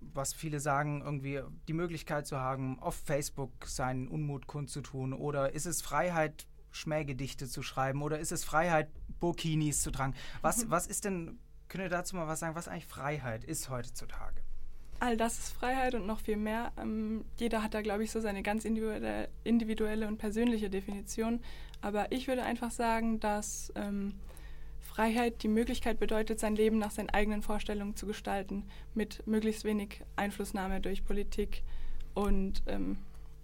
was 0.02 0.36
viele 0.36 0.60
sagen, 0.60 1.02
irgendwie 1.02 1.42
die 1.68 1.74
Möglichkeit 1.74 2.28
zu 2.28 2.38
haben, 2.38 2.78
auf 2.78 2.94
Facebook 2.94 3.66
seinen 3.66 4.08
Unmut 4.08 4.46
kundzutun? 4.46 5.14
Oder 5.14 5.52
ist 5.52 5.66
es 5.66 5.82
Freiheit, 5.82 6.46
Schmähgedichte 6.70 7.48
zu 7.48 7.64
schreiben? 7.64 8.04
Oder 8.04 8.20
ist 8.20 8.32
es 8.32 8.44
Freiheit, 8.44 8.92
Burkinis 9.20 9.82
zu 9.82 9.90
tragen? 9.90 10.14
Was, 10.42 10.66
mhm. 10.66 10.70
was 10.70 10.86
ist 10.86 11.06
denn, 11.06 11.40
könnt 11.70 11.84
ihr 11.84 11.90
dazu 11.90 12.16
mal 12.16 12.28
was 12.28 12.40
sagen, 12.40 12.54
was 12.54 12.68
eigentlich 12.68 12.86
Freiheit 12.86 13.44
ist 13.44 13.72
heutzutage? 13.72 14.44
All 15.00 15.16
das 15.16 15.38
ist 15.38 15.54
Freiheit 15.54 15.94
und 15.94 16.08
noch 16.08 16.20
viel 16.20 16.38
mehr. 16.38 16.72
Ähm, 16.77 17.24
jeder 17.38 17.62
hat 17.62 17.74
da, 17.74 17.82
glaube 17.82 18.04
ich, 18.04 18.12
so 18.12 18.20
seine 18.20 18.42
ganz 18.42 18.66
individuelle, 18.66 19.30
individuelle, 19.44 20.08
und 20.08 20.18
persönliche 20.18 20.70
Definition. 20.70 21.42
Aber 21.82 22.12
ich 22.12 22.27
würde 22.27 22.44
einfach 22.44 22.72
sagen, 22.72 23.20
dass 23.20 23.72
ähm, 23.75 24.16
Freiheit 24.80 25.44
die 25.44 25.48
Möglichkeit 25.48 26.00
bedeutet, 26.00 26.39
sein 26.39 26.56
Leben 26.56 26.80
nach 26.80 26.89
seinen 26.89 27.12
eigenen 27.12 27.44
Vorstellungen 27.44 27.96
zu 27.96 28.08
gestalten, 28.08 28.63
mit 28.96 29.25
möglichst 29.27 29.63
wenig 29.63 30.01
Einflussnahme 30.16 30.82
durch 30.82 31.06
Politik 31.06 31.63
und 32.16 32.63
ähm, 32.66 32.98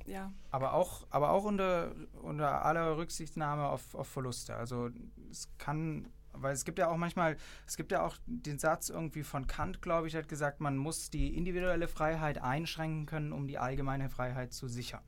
ja. 0.07 0.31
Aber 0.49 0.73
auch, 0.73 1.05
aber 1.11 1.29
auch 1.29 1.43
unter, 1.43 1.91
unter 2.21 2.65
aller 2.65 2.97
Rücksichtnahme 2.97 3.67
auf, 3.67 3.93
auf 3.93 4.07
Verluste. 4.07 4.55
Also 4.55 4.89
es 5.29 5.47
kann 5.57 6.07
weil 6.33 6.53
es 6.53 6.65
gibt 6.65 6.79
ja 6.79 6.89
auch 6.89 6.97
manchmal, 6.97 7.37
es 7.67 7.77
gibt 7.77 7.91
ja 7.91 8.05
auch 8.05 8.17
den 8.25 8.59
Satz 8.59 8.89
irgendwie 8.89 9.23
von 9.23 9.47
Kant, 9.47 9.81
glaube 9.81 10.07
ich, 10.07 10.15
hat 10.15 10.27
gesagt, 10.27 10.59
man 10.59 10.77
muss 10.77 11.09
die 11.09 11.35
individuelle 11.35 11.87
Freiheit 11.87 12.41
einschränken 12.41 13.05
können, 13.05 13.31
um 13.31 13.47
die 13.47 13.57
allgemeine 13.57 14.09
Freiheit 14.09 14.53
zu 14.53 14.67
sichern. 14.67 15.01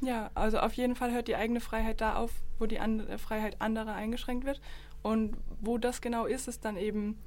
Ja, 0.00 0.30
also 0.34 0.58
auf 0.58 0.72
jeden 0.72 0.96
Fall 0.96 1.12
hört 1.12 1.28
die 1.28 1.36
eigene 1.36 1.60
Freiheit 1.60 2.00
da 2.00 2.16
auf, 2.16 2.32
wo 2.58 2.66
die 2.66 2.80
andere 2.80 3.18
Freiheit 3.18 3.60
anderer 3.60 3.94
eingeschränkt 3.94 4.44
wird. 4.44 4.60
Und 5.02 5.36
wo 5.60 5.78
das 5.78 6.00
genau 6.00 6.26
ist, 6.26 6.48
ist 6.48 6.64
dann 6.64 6.76
eben 6.76 7.18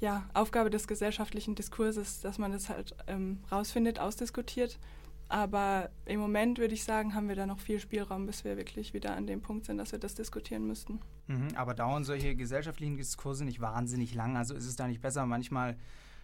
ja, 0.00 0.28
Aufgabe 0.34 0.70
des 0.70 0.86
gesellschaftlichen 0.86 1.54
Diskurses, 1.54 2.20
dass 2.20 2.38
man 2.38 2.52
das 2.52 2.68
halt 2.68 2.94
ähm, 3.06 3.42
rausfindet, 3.50 3.98
ausdiskutiert 3.98 4.78
aber 5.28 5.90
im 6.04 6.20
Moment 6.20 6.58
würde 6.58 6.74
ich 6.74 6.84
sagen, 6.84 7.14
haben 7.14 7.28
wir 7.28 7.34
da 7.34 7.46
noch 7.46 7.58
viel 7.58 7.80
Spielraum, 7.80 8.26
bis 8.26 8.44
wir 8.44 8.56
wirklich 8.56 8.94
wieder 8.94 9.16
an 9.16 9.26
dem 9.26 9.40
Punkt 9.40 9.66
sind, 9.66 9.78
dass 9.78 9.92
wir 9.92 9.98
das 9.98 10.14
diskutieren 10.14 10.66
müssten. 10.66 11.00
Mhm, 11.26 11.48
aber 11.56 11.74
dauern 11.74 12.04
solche 12.04 12.36
gesellschaftlichen 12.36 12.96
Diskurse 12.96 13.44
nicht 13.44 13.60
wahnsinnig 13.60 14.14
lang? 14.14 14.36
Also 14.36 14.54
ist 14.54 14.66
es 14.66 14.76
da 14.76 14.86
nicht 14.86 15.00
besser 15.00 15.26
manchmal, 15.26 15.76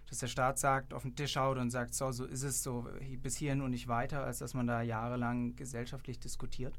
dass 0.09 0.18
der 0.18 0.28
Staat 0.28 0.59
sagt, 0.59 0.94
auf 0.94 1.02
den 1.02 1.16
Tisch 1.16 1.32
schaut 1.32 1.59
und 1.59 1.71
sagt, 1.71 1.94
so, 1.94 2.12
so 2.12 2.25
ist 2.25 2.42
es 2.42 2.62
so 2.62 2.87
bis 3.23 3.37
hierhin 3.37 3.61
und 3.61 3.71
nicht 3.71 3.88
weiter, 3.88 4.25
als 4.25 4.38
dass 4.38 4.54
man 4.54 4.66
da 4.66 4.82
jahrelang 4.82 5.56
gesellschaftlich 5.56 6.21
diskutiert? 6.21 6.78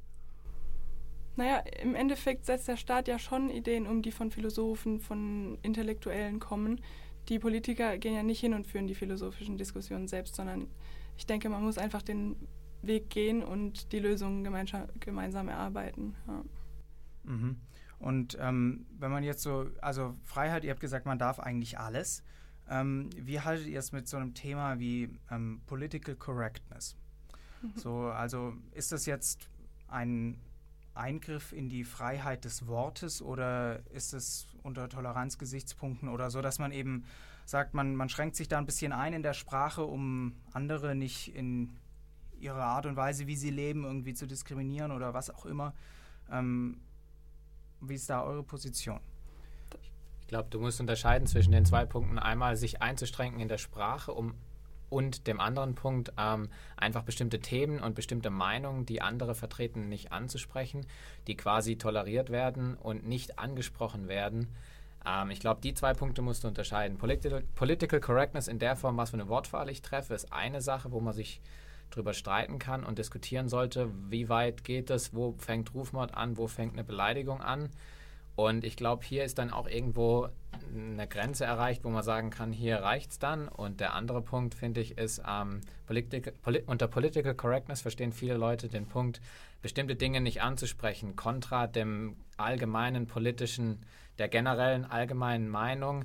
Naja, 1.35 1.63
im 1.81 1.95
Endeffekt 1.95 2.45
setzt 2.45 2.67
der 2.67 2.77
Staat 2.77 3.07
ja 3.07 3.17
schon 3.17 3.49
Ideen 3.49 3.87
um, 3.87 4.01
die 4.01 4.11
von 4.11 4.31
Philosophen, 4.31 4.99
von 4.99 5.57
Intellektuellen 5.61 6.39
kommen. 6.39 6.79
Die 7.27 7.39
Politiker 7.39 7.97
gehen 7.97 8.13
ja 8.13 8.23
nicht 8.23 8.39
hin 8.39 8.53
und 8.53 8.67
führen 8.67 8.87
die 8.87 8.95
philosophischen 8.95 9.57
Diskussionen 9.57 10.07
selbst, 10.07 10.35
sondern 10.35 10.67
ich 11.17 11.25
denke, 11.25 11.49
man 11.49 11.63
muss 11.63 11.77
einfach 11.77 12.01
den 12.01 12.35
Weg 12.81 13.09
gehen 13.09 13.43
und 13.43 13.91
die 13.91 13.99
Lösungen 13.99 14.43
gemeinsam 14.99 15.47
erarbeiten. 15.47 16.15
Ja. 16.27 16.43
Mhm. 17.23 17.57
Und 17.99 18.37
ähm, 18.41 18.85
wenn 18.99 19.11
man 19.11 19.23
jetzt 19.23 19.41
so, 19.41 19.67
also 19.81 20.13
Freiheit, 20.25 20.65
ihr 20.65 20.71
habt 20.71 20.81
gesagt, 20.81 21.05
man 21.05 21.17
darf 21.17 21.39
eigentlich 21.39 21.79
alles. 21.79 22.23
Ähm, 22.69 23.09
wie 23.15 23.39
haltet 23.39 23.67
ihr 23.67 23.79
es 23.79 23.91
mit 23.91 24.07
so 24.07 24.17
einem 24.17 24.33
Thema 24.33 24.79
wie 24.79 25.09
ähm, 25.31 25.61
Political 25.67 26.15
Correctness? 26.15 26.97
Mhm. 27.61 27.71
So, 27.75 28.07
also 28.07 28.53
ist 28.71 28.91
das 28.91 29.05
jetzt 29.05 29.47
ein 29.87 30.37
Eingriff 30.95 31.53
in 31.53 31.69
die 31.69 31.83
Freiheit 31.83 32.45
des 32.45 32.67
Wortes 32.67 33.21
oder 33.21 33.79
ist 33.91 34.13
es 34.13 34.47
unter 34.63 34.89
Toleranzgesichtspunkten 34.89 36.09
oder 36.09 36.29
so, 36.29 36.41
dass 36.41 36.59
man 36.59 36.71
eben 36.71 37.05
sagt, 37.45 37.73
man, 37.73 37.95
man 37.95 38.09
schränkt 38.09 38.35
sich 38.35 38.47
da 38.47 38.57
ein 38.57 38.65
bisschen 38.65 38.91
ein 38.91 39.13
in 39.13 39.23
der 39.23 39.33
Sprache, 39.33 39.83
um 39.83 40.35
andere 40.51 40.95
nicht 40.95 41.35
in 41.35 41.73
ihrer 42.39 42.63
Art 42.63 42.85
und 42.85 42.95
Weise, 42.95 43.27
wie 43.27 43.35
sie 43.35 43.49
leben, 43.49 43.83
irgendwie 43.83 44.13
zu 44.13 44.27
diskriminieren 44.27 44.91
oder 44.91 45.13
was 45.13 45.29
auch 45.29 45.45
immer. 45.45 45.73
Ähm, 46.31 46.81
wie 47.81 47.95
ist 47.95 48.09
da 48.09 48.23
eure 48.23 48.43
Position? 48.43 48.99
Ich 50.21 50.27
glaube, 50.27 50.49
du 50.49 50.59
musst 50.59 50.79
unterscheiden 50.79 51.27
zwischen 51.27 51.51
den 51.51 51.65
zwei 51.65 51.85
Punkten. 51.85 52.17
Einmal 52.17 52.55
sich 52.55 52.81
einzuschränken 52.81 53.39
in 53.39 53.47
der 53.47 53.57
Sprache, 53.57 54.13
um 54.13 54.35
und 54.93 55.25
dem 55.25 55.39
anderen 55.39 55.73
Punkt, 55.73 56.13
ähm, 56.19 56.49
einfach 56.77 57.01
bestimmte 57.01 57.39
Themen 57.39 57.79
und 57.79 57.95
bestimmte 57.95 58.29
Meinungen, 58.29 58.85
die 58.85 59.01
andere 59.01 59.33
vertreten, 59.33 59.89
nicht 59.89 60.11
anzusprechen, 60.11 60.85
die 61.25 61.35
quasi 61.35 61.77
toleriert 61.77 62.29
werden 62.29 62.75
und 62.75 63.07
nicht 63.07 63.39
angesprochen 63.39 64.07
werden. 64.07 64.49
Ähm, 65.05 65.31
ich 65.31 65.39
glaube, 65.39 65.61
die 65.61 65.73
zwei 65.73 65.93
Punkte 65.93 66.21
musst 66.21 66.43
du 66.43 66.47
unterscheiden. 66.47 66.97
Political, 66.97 67.43
Political 67.55 67.99
Correctness 67.99 68.47
in 68.47 68.59
der 68.59 68.75
Form, 68.75 68.97
was 68.97 69.11
für 69.11 69.17
eine 69.17 69.29
Wortwahl 69.29 69.69
ich 69.69 69.81
treffe, 69.81 70.13
ist 70.13 70.31
eine 70.31 70.61
Sache, 70.61 70.91
wo 70.91 70.99
man 70.99 71.13
sich 71.13 71.41
darüber 71.89 72.13
streiten 72.13 72.59
kann 72.59 72.83
und 72.83 72.97
diskutieren 72.97 73.49
sollte, 73.49 73.89
wie 74.09 74.29
weit 74.29 74.63
geht 74.63 74.89
es, 74.89 75.13
wo 75.13 75.35
fängt 75.37 75.73
Rufmord 75.73 76.15
an, 76.15 76.37
wo 76.37 76.47
fängt 76.47 76.73
eine 76.73 76.83
Beleidigung 76.83 77.41
an. 77.41 77.69
Und 78.35 78.63
ich 78.63 78.75
glaube, 78.75 79.05
hier 79.05 79.23
ist 79.23 79.37
dann 79.37 79.51
auch 79.51 79.67
irgendwo 79.67 80.27
eine 80.73 81.07
Grenze 81.07 81.45
erreicht, 81.45 81.83
wo 81.83 81.89
man 81.89 82.01
sagen 82.01 82.31
kann, 82.31 82.51
hier 82.51 82.77
reicht 82.77 83.11
es 83.11 83.19
dann. 83.19 83.47
Und 83.47 83.79
der 83.79 83.93
andere 83.93 84.23
Punkt, 84.23 84.55
finde 84.55 84.81
ich, 84.81 84.97
ist, 84.97 85.21
ähm, 85.27 85.61
Politik, 85.85 86.41
Poli 86.41 86.63
unter 86.65 86.87
Political 86.87 87.35
Correctness 87.35 87.81
verstehen 87.81 88.11
viele 88.11 88.35
Leute 88.35 88.69
den 88.69 88.87
Punkt, 88.87 89.21
bestimmte 89.61 89.95
Dinge 89.95 90.19
nicht 90.19 90.41
anzusprechen, 90.41 91.15
kontra 91.15 91.67
dem 91.67 92.15
allgemeinen 92.37 93.05
politischen 93.05 93.85
der 94.17 94.27
generellen 94.27 94.85
allgemeinen 94.85 95.49
Meinung, 95.49 96.03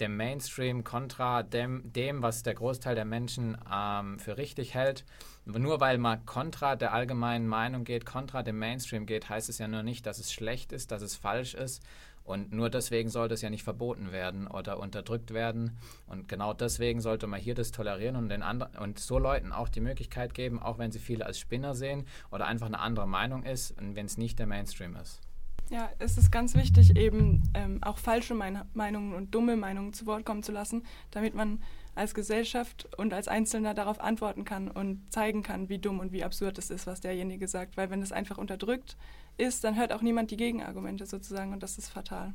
dem 0.00 0.16
Mainstream 0.16 0.82
kontra 0.82 1.42
dem, 1.42 1.92
dem 1.92 2.22
was 2.22 2.42
der 2.42 2.54
Großteil 2.54 2.94
der 2.94 3.04
Menschen 3.04 3.56
ähm, 3.72 4.18
für 4.18 4.38
richtig 4.38 4.74
hält. 4.74 5.04
Nur 5.44 5.80
weil 5.80 5.98
man 5.98 6.24
kontra 6.26 6.76
der 6.76 6.92
allgemeinen 6.92 7.46
Meinung 7.46 7.84
geht, 7.84 8.06
kontra 8.06 8.42
dem 8.42 8.58
Mainstream 8.58 9.06
geht, 9.06 9.28
heißt 9.28 9.48
es 9.48 9.58
ja 9.58 9.68
nur 9.68 9.82
nicht, 9.82 10.06
dass 10.06 10.18
es 10.18 10.32
schlecht 10.32 10.72
ist, 10.72 10.90
dass 10.90 11.02
es 11.02 11.16
falsch 11.16 11.54
ist. 11.54 11.82
Und 12.22 12.52
nur 12.52 12.70
deswegen 12.70 13.08
sollte 13.08 13.34
es 13.34 13.42
ja 13.42 13.50
nicht 13.50 13.64
verboten 13.64 14.12
werden 14.12 14.46
oder 14.46 14.78
unterdrückt 14.78 15.32
werden. 15.32 15.78
Und 16.06 16.28
genau 16.28 16.52
deswegen 16.52 17.00
sollte 17.00 17.26
man 17.26 17.40
hier 17.40 17.54
das 17.54 17.72
tolerieren 17.72 18.16
und, 18.16 18.28
den 18.28 18.42
anderen, 18.42 18.76
und 18.76 19.00
so 19.00 19.18
Leuten 19.18 19.52
auch 19.52 19.68
die 19.68 19.80
Möglichkeit 19.80 20.34
geben, 20.34 20.62
auch 20.62 20.78
wenn 20.78 20.92
sie 20.92 20.98
viele 20.98 21.26
als 21.26 21.40
Spinner 21.40 21.74
sehen 21.74 22.06
oder 22.30 22.46
einfach 22.46 22.66
eine 22.66 22.78
andere 22.78 23.08
Meinung 23.08 23.42
ist, 23.42 23.74
wenn 23.78 24.06
es 24.06 24.16
nicht 24.16 24.38
der 24.38 24.46
Mainstream 24.46 24.96
ist. 24.96 25.20
Ja, 25.70 25.88
es 26.00 26.18
ist 26.18 26.32
ganz 26.32 26.56
wichtig, 26.56 26.96
eben 26.96 27.44
ähm, 27.54 27.80
auch 27.82 27.98
falsche 27.98 28.34
Mein 28.34 28.62
Meinungen 28.74 29.14
und 29.14 29.32
dumme 29.32 29.56
Meinungen 29.56 29.92
zu 29.92 30.04
Wort 30.04 30.26
kommen 30.26 30.42
zu 30.42 30.50
lassen, 30.50 30.82
damit 31.12 31.34
man 31.36 31.62
als 31.94 32.12
Gesellschaft 32.12 32.88
und 32.96 33.14
als 33.14 33.28
Einzelner 33.28 33.72
darauf 33.72 34.00
antworten 34.00 34.44
kann 34.44 34.68
und 34.68 35.00
zeigen 35.12 35.44
kann, 35.44 35.68
wie 35.68 35.78
dumm 35.78 36.00
und 36.00 36.10
wie 36.10 36.24
absurd 36.24 36.58
es 36.58 36.70
ist, 36.70 36.88
was 36.88 37.00
derjenige 37.00 37.46
sagt. 37.46 37.76
Weil 37.76 37.88
wenn 37.88 38.02
es 38.02 38.10
einfach 38.10 38.36
unterdrückt 38.36 38.96
ist, 39.36 39.62
dann 39.62 39.76
hört 39.76 39.92
auch 39.92 40.02
niemand 40.02 40.32
die 40.32 40.36
Gegenargumente 40.36 41.06
sozusagen 41.06 41.52
und 41.52 41.62
das 41.62 41.78
ist 41.78 41.88
fatal. 41.88 42.34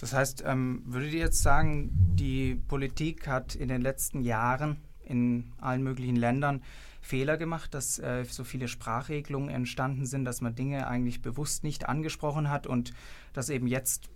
Das 0.00 0.12
heißt, 0.12 0.42
ähm, 0.44 0.82
würdet 0.84 1.12
ihr 1.12 1.20
jetzt 1.20 1.42
sagen, 1.42 1.90
die 2.16 2.56
Politik 2.56 3.28
hat 3.28 3.54
in 3.54 3.68
den 3.68 3.82
letzten 3.82 4.20
Jahren 4.20 4.78
in 5.04 5.52
allen 5.60 5.84
möglichen 5.84 6.16
Ländern 6.16 6.60
Fehler 7.04 7.36
gemacht, 7.36 7.74
dass 7.74 7.98
äh, 7.98 8.24
so 8.24 8.44
viele 8.44 8.66
Sprachregelungen 8.66 9.50
entstanden 9.50 10.06
sind, 10.06 10.24
dass 10.24 10.40
man 10.40 10.54
Dinge 10.54 10.86
eigentlich 10.86 11.20
bewusst 11.20 11.62
nicht 11.62 11.86
angesprochen 11.86 12.48
hat 12.48 12.66
und 12.66 12.94
dass 13.34 13.50
eben 13.50 13.66
jetzt, 13.66 14.08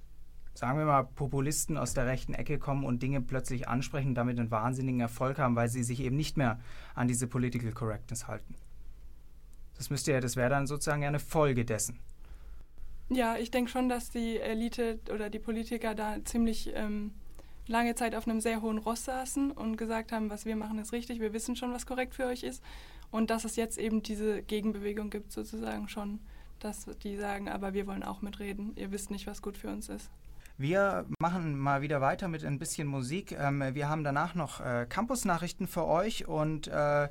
sagen 0.54 0.78
wir 0.78 0.87
mal, 0.87 1.04
Populisten 1.04 1.76
aus 1.76 1.92
der 1.92 2.07
rechten 2.07 2.33
Ecke 2.33 2.59
kommen 2.59 2.85
und 2.85 3.02
Dinge 3.02 3.21
plötzlich 3.21 3.68
ansprechen, 3.68 4.14
damit 4.14 4.40
einen 4.40 4.50
wahnsinnigen 4.50 5.00
Erfolg 5.00 5.38
haben, 5.38 5.54
weil 5.54 5.68
sie 5.68 5.83
sich 5.83 6.00
eben 6.00 6.16
nicht 6.16 6.38
mehr 6.38 6.61
an 6.95 7.09
diese 7.09 7.26
Political 7.26 7.73
Correctness 7.73 8.26
halten. 8.26 8.54
Das 9.76 9.90
müsste 9.90 10.12
ja, 10.12 10.21
das 10.21 10.37
wäre 10.37 10.49
dann 10.49 10.66
sozusagen 10.66 11.04
eine 11.04 11.21
Folge 11.21 11.66
dessen. 11.66 11.99
Ja, 13.11 13.37
ich 13.37 13.50
denke 13.50 13.71
schon, 13.71 13.90
dass 13.90 14.09
die 14.09 14.38
Elite 14.38 14.99
oder 15.12 15.28
die 15.28 15.38
Politiker 15.38 15.95
da 15.95 16.25
ziemlich 16.25 16.73
ähm, 16.75 17.12
lange 17.68 17.94
Zeit 17.94 18.14
auf 18.14 18.26
einem 18.26 18.40
sehr 18.40 18.62
hohen 18.62 18.78
Ross 18.78 19.04
saßen 19.04 19.50
und 19.52 19.76
gesagt 19.76 20.12
haben, 20.12 20.30
was 20.30 20.44
wir 20.44 20.56
machen 20.56 20.78
ist 20.78 20.92
richtig, 20.92 21.20
wir 21.20 21.32
wissen 21.32 21.56
schon, 21.56 21.72
was 21.72 21.87
korrekt 21.87 22.14
für 22.14 22.26
euch 22.26 22.42
ist. 22.42 22.62
Und 23.10 23.30
dass 23.30 23.44
es 23.44 23.56
jetzt 23.56 23.78
eben 23.78 24.02
diese 24.02 24.42
Gegenbewegung 24.42 25.10
gibt, 25.10 25.32
sozusagen 25.32 25.88
schon, 25.88 26.20
dass 26.58 26.87
die 27.02 27.16
sagen, 27.16 27.48
aber 27.48 27.72
wir 27.72 27.87
wollen 27.87 28.02
auch 28.02 28.20
mitreden, 28.20 28.72
ihr 28.76 28.90
wisst 28.90 29.10
nicht, 29.10 29.26
was 29.26 29.40
gut 29.40 29.56
für 29.56 29.68
uns 29.68 29.88
ist. 29.88 30.10
Wir 30.58 31.06
machen 31.20 31.56
mal 31.56 31.82
wieder 31.82 32.00
weiter 32.00 32.26
mit 32.26 32.44
ein 32.44 32.58
bisschen 32.58 32.88
Musik. 32.88 33.30
Ähm, 33.30 33.62
wir 33.75 33.88
haben 33.88 34.02
danach 34.02 34.34
noch 34.34 34.60
äh, 34.60 34.87
Campus-Nachrichten 34.88 35.68
für 35.68 35.87
euch 35.87 36.26
und 36.26 36.66
äh, 36.66 37.08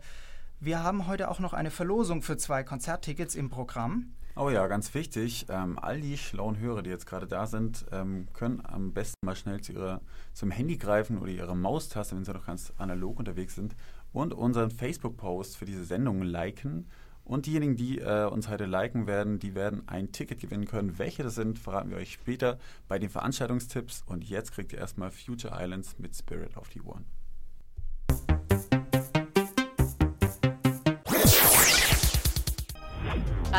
wir 0.60 0.84
haben 0.84 1.08
heute 1.08 1.30
auch 1.30 1.40
noch 1.40 1.54
eine 1.54 1.72
Verlosung 1.72 2.22
für 2.22 2.36
zwei 2.36 2.64
Konzerttickets 2.64 3.36
im 3.36 3.50
Programm. 3.50 4.12
Oh 4.40 4.52
ja, 4.52 4.68
ganz 4.68 4.94
wichtig. 4.94 5.48
Ähm, 5.50 5.80
all 5.80 6.00
die 6.00 6.16
schlauen 6.16 6.60
Hörer, 6.60 6.84
die 6.84 6.92
jetzt 6.92 7.08
gerade 7.08 7.26
da 7.26 7.48
sind, 7.48 7.88
ähm, 7.92 8.28
können 8.34 8.62
am 8.64 8.94
besten 8.94 9.26
mal 9.26 9.36
schnell 9.36 9.62
zu 9.62 9.74
ihrer, 9.74 10.00
zum 10.34 10.52
Handy 10.52 10.78
greifen 10.78 11.18
oder 11.18 11.32
ihre 11.32 11.58
Maustaste, 11.58 12.16
wenn 12.16 12.24
sie 12.24 12.34
noch 12.34 12.46
ganz 12.46 12.72
analog 12.78 13.18
unterwegs 13.18 13.56
sind, 13.56 13.76
und 14.14 14.36
unseren 14.36 14.70
Facebook-Post 14.70 15.58
für 15.58 15.66
diese 15.66 15.86
Sendung 15.86 16.22
liken. 16.22 16.88
Und 17.24 17.48
diejenigen, 17.48 17.78
die 17.78 17.98
äh, 17.98 18.28
uns 18.28 18.48
heute 18.48 18.66
liken 18.66 19.08
werden, 19.08 19.40
die 19.40 19.56
werden 19.56 19.88
ein 19.88 20.12
Ticket 20.12 20.40
gewinnen 20.40 20.66
können. 20.66 21.00
Welche 21.00 21.24
das 21.24 21.34
sind, 21.34 21.58
verraten 21.58 21.90
wir 21.90 21.98
euch 21.98 22.14
später 22.14 22.60
bei 22.88 23.00
den 23.00 23.10
Veranstaltungstipps. 23.10 24.04
Und 24.06 24.24
jetzt 24.24 24.52
kriegt 24.52 24.72
ihr 24.72 24.78
erstmal 24.78 25.10
Future 25.10 25.56
Islands 25.60 25.98
mit 25.98 26.16
Spirit 26.16 26.56
of 26.58 26.70
the 26.76 26.82
One. 26.82 27.06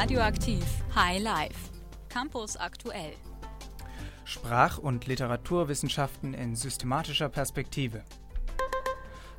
Radioaktiv 0.00 0.64
High 0.94 1.20
Life. 1.20 1.72
Campus 2.08 2.56
aktuell. 2.56 3.14
Sprach- 4.24 4.78
und 4.78 5.08
Literaturwissenschaften 5.08 6.34
in 6.34 6.54
systematischer 6.54 7.28
Perspektive. 7.28 8.04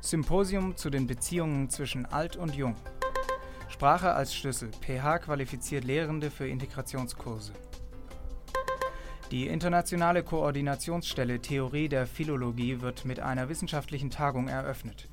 Symposium 0.02 0.76
zu 0.76 0.90
den 0.90 1.06
Beziehungen 1.06 1.70
zwischen 1.70 2.04
Alt 2.04 2.36
und 2.36 2.54
Jung. 2.54 2.76
Sprache 3.70 4.12
als 4.12 4.34
Schlüssel. 4.34 4.70
PH 4.82 5.20
qualifiziert 5.20 5.84
Lehrende 5.84 6.30
für 6.30 6.46
Integrationskurse. 6.46 7.54
Die 9.30 9.46
internationale 9.46 10.22
Koordinationsstelle 10.22 11.40
Theorie 11.40 11.88
der 11.88 12.06
Philologie 12.06 12.82
wird 12.82 13.06
mit 13.06 13.18
einer 13.18 13.48
wissenschaftlichen 13.48 14.10
Tagung 14.10 14.48
eröffnet. 14.48 15.08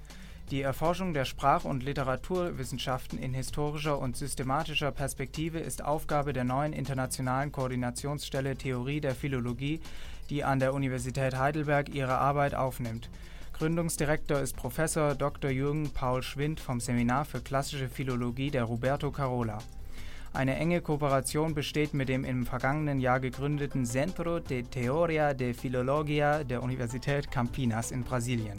Die 0.50 0.62
Erforschung 0.62 1.14
der 1.14 1.26
Sprach- 1.26 1.66
und 1.66 1.84
Literaturwissenschaften 1.84 3.20
in 3.20 3.34
historischer 3.34 4.00
und 4.00 4.16
systematischer 4.16 4.92
Perspektive 4.92 5.60
ist 5.60 5.84
Aufgabe 5.84 6.32
der 6.32 6.46
neuen 6.46 6.72
internationalen 6.72 7.52
Koordinationsstelle 7.52 8.56
Theorie 8.56 9.02
der 9.02 9.14
Philologie, 9.14 9.82
die 10.30 10.46
an 10.46 10.60
der 10.60 10.74
Universität 10.74 11.38
Heidelberg 11.38 11.94
ihre 11.94 12.18
Arbeit 12.18 12.56
aufnimmt. 12.56 13.10
Gründungsdirektor 13.52 14.40
ist 14.40 14.56
Professor 14.56 15.16
Dr. 15.16 15.52
Jürgen 15.52 15.90
Paul 15.90 16.24
Schwind 16.24 16.62
vom 16.62 16.80
Seminar 16.80 17.26
für 17.26 17.42
klassische 17.42 17.90
Philologie 17.90 18.50
der 18.50 18.64
Roberto 18.64 19.12
Carola. 19.12 19.58
Eine 20.32 20.56
enge 20.56 20.80
Kooperation 20.80 21.56
besteht 21.56 21.94
mit 21.94 22.08
dem 22.08 22.24
im 22.24 22.46
vergangenen 22.46 23.02
Jahr 23.02 23.20
gegründeten 23.20 23.86
Centro 23.86 24.40
de 24.40 24.64
Teoria 24.64 25.34
de 25.34 25.54
Filologia 25.54 26.46
der 26.46 26.64
Universität 26.64 27.32
Campinas 27.32 27.92
in 27.92 28.04
Brasilien. 28.04 28.58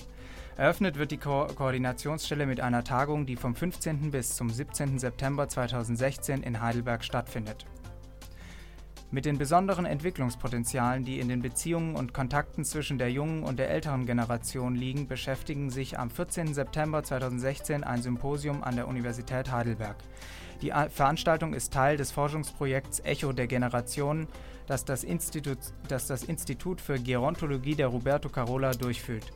Eröffnet 0.58 0.98
wird 0.98 1.12
die 1.12 1.18
Ko 1.18 1.46
Koordinationsstelle 1.46 2.44
mit 2.44 2.60
einer 2.60 2.82
Tagung, 2.82 3.26
die 3.26 3.36
vom 3.36 3.54
15. 3.54 4.10
bis 4.10 4.34
zum 4.34 4.50
17. 4.50 4.98
September 4.98 5.48
2016 5.48 6.42
in 6.42 6.60
Heidelberg 6.60 7.04
stattfindet. 7.04 7.64
Mit 9.12 9.24
den 9.24 9.38
besonderen 9.38 9.86
Entwicklungspotenzialen, 9.86 11.04
die 11.04 11.20
in 11.20 11.28
den 11.28 11.42
Beziehungen 11.42 11.94
und 11.94 12.12
Kontakten 12.12 12.64
zwischen 12.64 12.98
der 12.98 13.12
jungen 13.12 13.44
und 13.44 13.60
der 13.60 13.70
älteren 13.70 14.04
Generation 14.04 14.74
liegen, 14.74 15.06
beschäftigen 15.06 15.70
sich 15.70 15.96
am 15.96 16.10
14. 16.10 16.52
September 16.52 17.04
2016 17.04 17.84
ein 17.84 18.02
Symposium 18.02 18.64
an 18.64 18.74
der 18.74 18.88
Universität 18.88 19.52
Heidelberg. 19.52 19.98
Die 20.60 20.72
Veranstaltung 20.90 21.54
ist 21.54 21.72
Teil 21.72 21.96
des 21.96 22.10
Forschungsprojekts 22.10 22.98
Echo 23.04 23.32
der 23.32 23.46
Generationen, 23.46 24.26
das 24.66 24.84
das 24.84 25.04
Institut, 25.04 25.58
das 25.86 26.08
das 26.08 26.24
Institut 26.24 26.80
für 26.80 26.98
Gerontologie 26.98 27.76
der 27.76 27.86
Roberto 27.86 28.28
Carola 28.28 28.72
durchführt. 28.72 29.32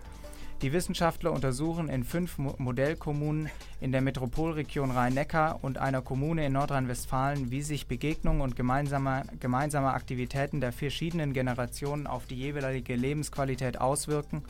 Die 0.62 0.72
Wissenschaftler 0.72 1.32
untersuchen 1.32 1.88
in 1.88 2.04
fünf 2.04 2.38
Mo 2.38 2.54
Modellkommunen 2.56 3.50
in 3.80 3.90
der 3.90 4.00
Metropolregion 4.00 4.92
Rhein-Neckar 4.92 5.58
und 5.64 5.76
einer 5.76 6.02
Kommune 6.02 6.46
in 6.46 6.52
Nordrhein-Westfalen, 6.52 7.50
wie 7.50 7.62
sich 7.62 7.88
Begegnungen 7.88 8.40
und 8.40 8.54
gemeinsame, 8.54 9.24
gemeinsame 9.40 9.92
Aktivitäten 9.92 10.60
der 10.60 10.70
verschiedenen 10.70 11.32
Generationen 11.32 12.06
auf 12.06 12.26
die 12.26 12.36
jeweilige 12.36 12.94
Lebensqualität 12.94 13.80
auswirken 13.80 14.44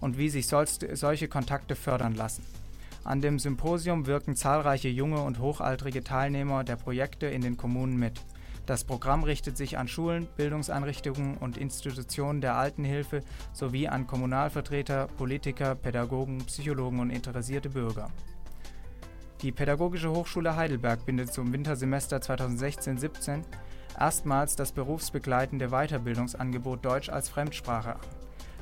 und 0.00 0.16
wie 0.16 0.30
sich 0.30 0.46
solche 0.46 1.28
Kontakte 1.28 1.76
fördern 1.76 2.14
lassen. 2.14 2.44
An 3.04 3.20
dem 3.20 3.38
Symposium 3.38 4.06
wirken 4.06 4.36
zahlreiche 4.36 4.88
junge 4.88 5.20
und 5.20 5.38
hochaltrige 5.38 6.02
Teilnehmer 6.02 6.64
der 6.64 6.76
Projekte 6.76 7.26
in 7.26 7.42
den 7.42 7.58
Kommunen 7.58 7.98
mit. 7.98 8.22
Das 8.68 8.84
Programm 8.84 9.24
richtet 9.24 9.56
sich 9.56 9.78
an 9.78 9.88
Schulen, 9.88 10.28
Bildungseinrichtungen 10.36 11.38
und 11.38 11.56
Institutionen 11.56 12.42
der 12.42 12.56
Altenhilfe 12.56 13.22
sowie 13.54 13.88
an 13.88 14.06
Kommunalvertreter, 14.06 15.06
Politiker, 15.16 15.74
Pädagogen, 15.74 16.44
Psychologen 16.44 17.00
und 17.00 17.08
interessierte 17.08 17.70
Bürger. 17.70 18.10
Die 19.40 19.52
Pädagogische 19.52 20.10
Hochschule 20.10 20.54
Heidelberg 20.54 21.06
bindet 21.06 21.32
zum 21.32 21.50
Wintersemester 21.50 22.18
2016-17 22.18 23.42
erstmals 23.98 24.54
das 24.54 24.72
berufsbegleitende 24.72 25.68
Weiterbildungsangebot 25.68 26.84
Deutsch 26.84 27.08
als 27.08 27.30
Fremdsprache 27.30 27.94
an. 27.94 28.00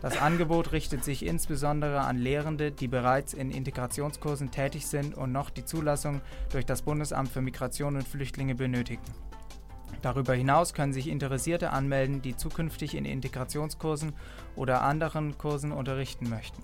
Das 0.03 0.19
Angebot 0.19 0.71
richtet 0.71 1.03
sich 1.03 1.27
insbesondere 1.27 2.03
an 2.03 2.17
Lehrende, 2.17 2.71
die 2.71 2.87
bereits 2.87 3.35
in 3.35 3.51
Integrationskursen 3.51 4.53
tätig 4.53 4.87
sind 4.87 5.17
und 5.17 5.33
noch 5.33 5.51
die 5.51 5.65
Zulassung 5.65 6.21
durch 6.53 6.65
das 6.65 6.83
Bundesamt 6.83 7.31
für 7.31 7.41
Migration 7.41 7.97
und 7.97 8.07
Flüchtlinge 8.07 8.55
benötigen. 8.55 9.03
Darüber 10.03 10.35
hinaus 10.35 10.75
können 10.75 10.93
sich 10.93 11.09
Interessierte 11.09 11.71
anmelden, 11.71 12.23
die 12.23 12.37
zukünftig 12.37 12.95
in 12.95 13.05
Integrationskursen 13.05 14.13
oder 14.55 14.83
anderen 14.83 15.39
Kursen 15.39 15.73
unterrichten 15.73 16.29
möchten. 16.29 16.63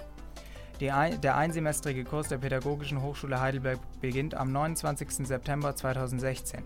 Ein, 0.90 1.20
der 1.20 1.36
einsemestrige 1.36 2.02
Kurs 2.02 2.28
der 2.28 2.38
Pädagogischen 2.38 3.02
Hochschule 3.02 3.40
Heidelberg 3.40 3.78
beginnt 4.00 4.34
am 4.34 4.50
29. 4.50 5.28
September 5.28 5.76
2016. 5.76 6.62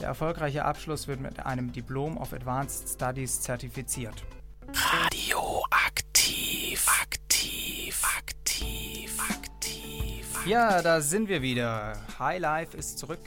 Der 0.00 0.08
erfolgreiche 0.08 0.64
Abschluss 0.64 1.06
wird 1.06 1.20
mit 1.20 1.46
einem 1.46 1.72
Diplom 1.72 2.16
of 2.16 2.32
Advanced 2.32 2.88
Studies 2.88 3.40
zertifiziert. 3.40 4.24
Radioaktiv, 4.72 6.86
aktiv, 7.02 8.02
aktiv, 8.18 9.18
aktiv. 9.30 10.46
Ja, 10.46 10.82
da 10.82 11.00
sind 11.00 11.28
wir 11.28 11.42
wieder. 11.42 11.92
High 12.18 12.40
Life 12.40 12.76
ist 12.76 12.98
zurück. 12.98 13.20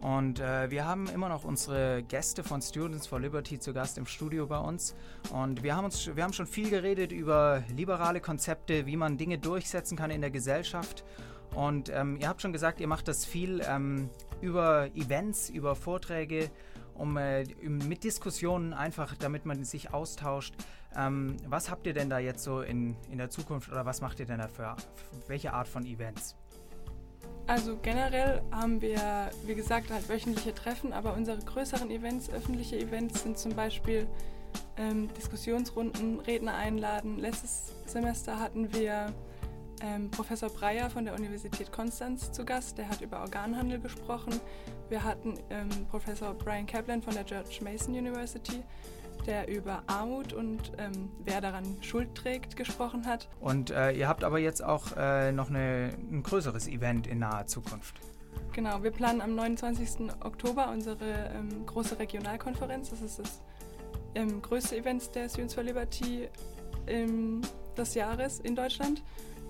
Und 0.00 0.38
äh, 0.38 0.70
wir 0.70 0.86
haben 0.86 1.08
immer 1.08 1.28
noch 1.28 1.44
unsere 1.44 2.04
Gäste 2.04 2.44
von 2.44 2.62
Students 2.62 3.06
for 3.06 3.18
Liberty 3.18 3.58
zu 3.58 3.72
Gast 3.72 3.98
im 3.98 4.06
Studio 4.06 4.46
bei 4.46 4.58
uns. 4.58 4.94
Und 5.32 5.62
wir 5.64 5.74
haben, 5.74 5.86
uns, 5.86 6.14
wir 6.14 6.22
haben 6.22 6.32
schon 6.32 6.46
viel 6.46 6.70
geredet 6.70 7.10
über 7.10 7.64
liberale 7.74 8.20
Konzepte, 8.20 8.86
wie 8.86 8.96
man 8.96 9.16
Dinge 9.16 9.38
durchsetzen 9.38 9.96
kann 9.96 10.10
in 10.10 10.20
der 10.20 10.30
Gesellschaft. 10.30 11.04
Und 11.54 11.90
ähm, 11.92 12.16
ihr 12.20 12.28
habt 12.28 12.42
schon 12.42 12.52
gesagt, 12.52 12.80
ihr 12.80 12.86
macht 12.86 13.08
das 13.08 13.24
viel 13.24 13.60
ähm, 13.66 14.08
über 14.40 14.86
Events, 14.94 15.50
über 15.50 15.74
Vorträge, 15.74 16.50
um 16.94 17.16
äh, 17.16 17.44
mit 17.62 18.04
Diskussionen 18.04 18.74
einfach, 18.74 19.16
damit 19.16 19.46
man 19.46 19.64
sich 19.64 19.92
austauscht. 19.92 20.54
Ähm, 20.96 21.36
was 21.46 21.70
habt 21.70 21.86
ihr 21.86 21.92
denn 21.92 22.08
da 22.08 22.20
jetzt 22.20 22.44
so 22.44 22.60
in, 22.60 22.96
in 23.10 23.18
der 23.18 23.30
Zukunft 23.30 23.70
oder 23.70 23.84
was 23.84 24.00
macht 24.00 24.20
ihr 24.20 24.26
denn 24.26 24.38
dafür? 24.38 24.76
Welche 25.26 25.52
Art 25.52 25.66
von 25.66 25.84
Events? 25.84 26.36
Also 27.46 27.78
generell 27.80 28.42
haben 28.50 28.82
wir, 28.82 29.30
wie 29.46 29.54
gesagt, 29.54 29.90
halt 29.90 30.08
wöchentliche 30.08 30.54
Treffen, 30.54 30.92
aber 30.92 31.14
unsere 31.14 31.38
größeren 31.38 31.90
Events, 31.90 32.28
öffentliche 32.28 32.78
Events 32.78 33.22
sind 33.22 33.38
zum 33.38 33.54
Beispiel 33.54 34.06
ähm, 34.76 35.08
Diskussionsrunden, 35.14 36.20
Redner 36.20 36.54
einladen. 36.54 37.18
Letztes 37.18 37.72
Semester 37.86 38.38
hatten 38.38 38.72
wir 38.74 39.14
ähm, 39.82 40.10
Professor 40.10 40.50
Breyer 40.50 40.90
von 40.90 41.04
der 41.04 41.14
Universität 41.14 41.72
Konstanz 41.72 42.32
zu 42.32 42.44
Gast, 42.44 42.76
der 42.76 42.88
hat 42.88 43.00
über 43.00 43.20
Organhandel 43.20 43.80
gesprochen. 43.80 44.40
Wir 44.88 45.02
hatten 45.02 45.38
ähm, 45.50 45.68
Professor 45.90 46.34
Brian 46.34 46.66
Kaplan 46.66 47.00
von 47.00 47.14
der 47.14 47.24
George 47.24 47.60
Mason 47.62 47.94
University 47.94 48.62
der 49.26 49.48
über 49.48 49.82
Armut 49.86 50.32
und 50.32 50.72
ähm, 50.78 51.10
wer 51.24 51.40
daran 51.40 51.76
Schuld 51.82 52.14
trägt 52.14 52.56
gesprochen 52.56 53.06
hat. 53.06 53.28
Und 53.40 53.70
äh, 53.70 53.92
ihr 53.92 54.08
habt 54.08 54.24
aber 54.24 54.38
jetzt 54.38 54.62
auch 54.62 54.96
äh, 54.96 55.32
noch 55.32 55.50
eine, 55.50 55.92
ein 56.10 56.22
größeres 56.22 56.68
Event 56.68 57.06
in 57.06 57.18
naher 57.18 57.46
Zukunft. 57.46 58.00
Genau, 58.52 58.82
wir 58.82 58.90
planen 58.90 59.20
am 59.20 59.34
29. 59.34 60.10
Oktober 60.20 60.70
unsere 60.70 61.30
ähm, 61.34 61.66
große 61.66 61.98
Regionalkonferenz. 61.98 62.90
Das 62.90 63.02
ist 63.02 63.18
das 63.18 63.40
ähm, 64.14 64.42
größte 64.42 64.76
Event 64.76 65.14
der 65.14 65.28
Students 65.28 65.54
for 65.54 65.62
Liberty 65.62 66.28
des 67.76 67.94
Jahres 67.94 68.40
in 68.40 68.56
Deutschland. 68.56 69.02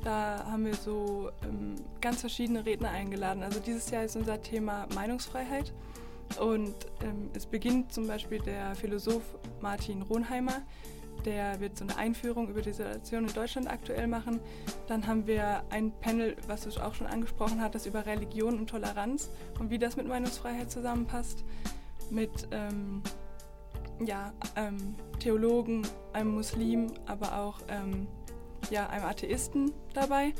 Da 0.04 0.44
haben 0.44 0.64
wir 0.64 0.74
so 0.74 1.30
ähm, 1.42 1.76
ganz 2.00 2.20
verschiedene 2.20 2.64
Redner 2.64 2.90
eingeladen. 2.90 3.42
Also 3.42 3.60
dieses 3.60 3.90
Jahr 3.90 4.04
ist 4.04 4.16
unser 4.16 4.40
Thema 4.40 4.86
Meinungsfreiheit. 4.94 5.72
Und 6.40 6.74
ähm, 7.02 7.30
es 7.34 7.46
beginnt 7.46 7.92
zum 7.92 8.06
Beispiel 8.06 8.40
der 8.40 8.74
Philosoph 8.74 9.22
Martin 9.60 10.02
Ronheimer, 10.02 10.62
der 11.24 11.60
wird 11.60 11.76
so 11.76 11.84
eine 11.84 11.96
Einführung 11.96 12.48
über 12.48 12.62
die 12.62 12.72
Situation 12.72 13.26
in 13.26 13.34
Deutschland 13.34 13.68
aktuell 13.68 14.06
machen. 14.06 14.40
Dann 14.86 15.06
haben 15.06 15.26
wir 15.26 15.62
ein 15.70 15.92
Panel, 16.00 16.36
was 16.46 16.62
du 16.62 16.80
auch 16.80 16.94
schon 16.94 17.06
angesprochen 17.06 17.60
hattest, 17.60 17.86
über 17.86 18.06
Religion 18.06 18.58
und 18.58 18.70
Toleranz 18.70 19.28
und 19.58 19.70
wie 19.70 19.78
das 19.78 19.96
mit 19.96 20.06
Meinungsfreiheit 20.06 20.70
zusammenpasst. 20.70 21.44
Mit 22.10 22.48
ähm, 22.52 23.02
ja, 24.04 24.32
ähm, 24.56 24.94
Theologen, 25.18 25.82
einem 26.12 26.34
Muslim, 26.34 26.92
aber 27.06 27.38
auch 27.38 27.60
ähm, 27.68 28.06
ja, 28.70 28.88
einem 28.88 29.04
Atheisten 29.04 29.72
dabei. 29.94 30.32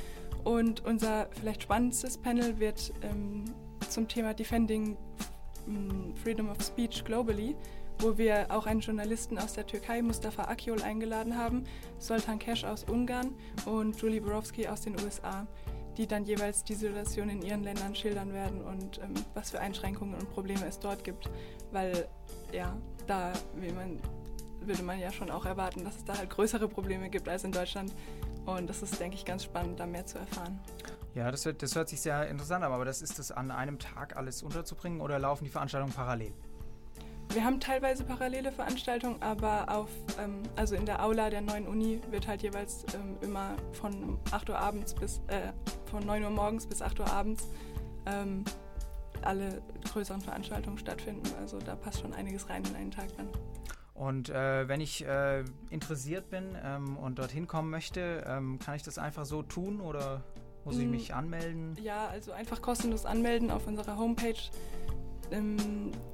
Und 0.45 0.85
unser 0.85 1.29
vielleicht 1.33 1.65
spannendstes 1.65 2.17
Panel 2.17 2.59
wird 2.59 2.93
ähm, 3.03 3.45
zum 3.89 4.09
Thema 4.09 4.35
Defending 4.35 4.97
Freedom 6.23 6.49
of 6.49 6.63
Speech 6.63 7.05
Globally, 7.05 7.57
wo 8.01 8.17
wir 8.17 8.47
auch 8.51 8.67
einen 8.67 8.81
Journalisten 8.81 9.39
aus 9.39 9.55
der 9.55 9.67
Türkei, 9.67 10.03
Mustafa 10.03 10.45
Akyol, 10.45 10.83
eingeladen 10.83 11.37
haben, 11.37 11.65
Soltan 11.99 12.39
Kesh 12.39 12.65
aus 12.65 12.85
Ungarn 12.85 13.35
und 13.67 14.01
Julie 14.01 14.21
Borowski 14.21 14.69
aus 14.69 14.83
den 14.83 14.95
USA, 15.01 15.47
die 15.97 16.07
dann 16.07 16.25
jeweils 16.25 16.63
die 16.63 16.75
Situation 16.75 17.29
in 17.29 17.43
ihren 17.43 17.65
Ländern 17.65 17.95
schildern 17.95 18.33
werden 18.33 18.63
und 18.63 18.99
ähm, 18.99 19.15
was 19.35 19.51
für 19.51 19.61
Einschränkungen 19.61 20.15
und 20.15 20.31
Probleme 20.31 20.65
es 20.67 20.79
dort 20.79 21.03
gibt. 21.03 21.29
Weil 21.73 22.09
ja, 22.53 22.77
da 23.07 23.33
man, 23.75 23.99
würde 24.61 24.83
man 24.83 25.01
ja 25.01 25.11
schon 25.13 25.31
auch 25.31 25.45
erwarten, 25.45 25.85
dass 25.85 25.97
es 25.97 26.05
da 26.05 26.17
halt 26.17 26.31
größere 26.31 26.69
Probleme 26.69 27.11
gibt 27.11 27.29
als 27.29 27.45
in 27.45 27.53
Deutschland. 27.53 27.93
Und 28.47 28.69
das 28.71 28.83
ist, 28.83 28.99
denke 29.01 29.17
ich, 29.17 29.25
ganz 29.25 29.45
spannend, 29.45 29.81
da 29.81 29.87
mehr 29.87 30.07
zu 30.07 30.19
erfahren. 30.19 30.59
Ja, 31.19 31.33
das, 31.33 31.45
hört- 31.45 31.63
das 31.65 31.75
hört 31.75 31.89
sich 31.89 32.01
sehr 32.01 32.29
interessant 32.29 32.63
an, 32.63 32.73
aber 32.73 32.85
das 32.85 33.03
ist 33.03 33.19
das 33.19 33.33
an 33.33 33.51
einem 33.51 33.81
Tag 33.81 34.17
alles 34.17 34.45
unterzubringen 34.45 35.01
oder 35.01 35.19
laufen 35.19 35.43
die 35.43 35.51
Veranstaltungen 35.51 35.93
parallel? 35.93 36.33
Wir 37.33 37.45
haben 37.45 37.59
teilweise 37.59 38.05
parallele 38.05 38.53
Veranstaltungen, 38.53 39.21
aber 39.21 39.69
auf, 39.69 39.89
ähm, 40.23 40.45
also 40.55 40.77
in 40.77 40.87
der 40.87 41.03
Aula 41.05 41.29
der 41.29 41.41
neuen 41.41 41.67
Uni 41.67 42.01
wird 42.13 42.29
halt 42.29 42.43
jeweils 42.43 42.85
ähm, 42.95 43.17
immer 43.21 43.57
von 43.73 44.17
8 44.31 44.49
Uhr 44.49 44.59
abends 44.61 44.95
bis, 44.95 45.21
äh, 45.27 45.53
von 45.91 46.07
9 46.07 46.23
Uhr 46.23 46.31
morgens 46.31 46.69
bis 46.69 46.81
8 46.83 47.01
Uhr 47.01 47.11
abends 47.13 47.49
ähm, 48.07 48.45
alle 49.23 49.61
größeren 49.93 50.21
Veranstaltungen 50.21 50.79
stattfinden. 50.79 51.29
Also 51.41 51.59
da 51.59 51.75
passt 51.75 52.01
schon 52.01 52.15
einiges 52.15 52.49
rein 52.49 52.63
in 52.65 52.77
einen 52.77 52.91
Tag 52.93 53.09
dann. 53.17 53.29
Und 53.93 54.29
äh, 54.29 54.69
wenn 54.69 54.81
ich 54.81 55.05
äh, 55.05 55.43
interessiert 55.71 56.31
bin 56.31 56.57
ähm, 56.63 56.97
und 56.97 57.19
dorthin 57.19 57.49
kommen 57.49 57.71
möchte, 57.71 58.23
ähm, 58.25 58.61
kann 58.61 58.77
ich 58.77 58.85
das 58.85 58.99
einfach 58.99 59.25
so 59.25 59.43
tun 59.43 59.81
oder 59.81 60.23
muss 60.69 60.79
ich 60.79 60.87
Mm. 60.87 60.91
mich 60.91 61.15
anmelden? 61.15 61.77
Ja, 61.83 62.09
also 62.09 62.33
einfach 62.33 62.61
kostenlos 62.61 63.07
anmelden 63.07 63.51
auf 63.51 63.67
unserer 63.67 63.97
Homepage. 63.97 64.35
Ähm, 65.31 65.57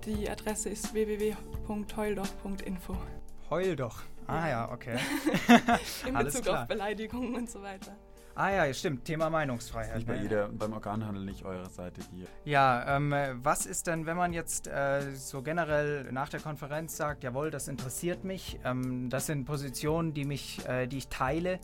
die 0.06 0.28
Adresse 0.30 0.68
ist 0.70 0.94
www.heuldoch.info. 0.94 2.96
Heul 3.50 3.76
doch. 3.76 4.02
Ah 4.26 4.48
ja, 4.48 4.72
okay. 4.72 4.96
In 6.08 6.16
Alles 6.16 6.32
Bezug 6.34 6.46
klar. 6.46 6.62
auf 6.62 6.68
Beleidigungen 6.68 7.34
und 7.34 7.50
so 7.50 7.60
weiter. 7.62 7.94
Ah 8.36 8.50
ja, 8.50 8.74
stimmt, 8.74 9.04
Thema 9.04 9.30
Meinungsfreiheit. 9.30 9.94
Nicht 9.96 10.08
bei 10.08 10.16
jeder, 10.16 10.48
beim 10.48 10.72
Organhandel 10.72 11.24
nicht 11.24 11.44
eure 11.44 11.70
Seite 11.70 12.00
hier. 12.12 12.26
Ja, 12.44 12.96
ähm, 12.96 13.12
äh, 13.12 13.34
was 13.44 13.64
ist 13.66 13.86
denn, 13.86 14.06
wenn 14.06 14.16
man 14.16 14.32
jetzt 14.32 14.66
äh, 14.66 15.12
so 15.14 15.40
generell 15.42 16.10
nach 16.10 16.30
der 16.30 16.40
Konferenz 16.40 16.96
sagt, 16.96 17.22
jawohl, 17.22 17.52
das 17.52 17.68
interessiert 17.68 18.24
mich, 18.24 18.58
ähm, 18.64 19.08
das 19.08 19.26
sind 19.26 19.44
Positionen, 19.44 20.14
die 20.14 20.24
mich, 20.24 20.66
äh, 20.68 20.88
die 20.88 20.98
ich 20.98 21.06
teile 21.08 21.60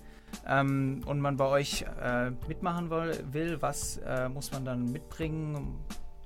ähm, 0.47 1.03
und 1.07 1.21
man 1.21 1.37
bei 1.37 1.47
euch 1.47 1.85
äh, 2.03 2.31
mitmachen 2.49 2.91
will, 2.91 3.59
was 3.61 3.99
äh, 3.99 4.29
muss 4.29 4.53
man 4.53 4.65
dann 4.65 4.91
mitbringen? 4.93 5.79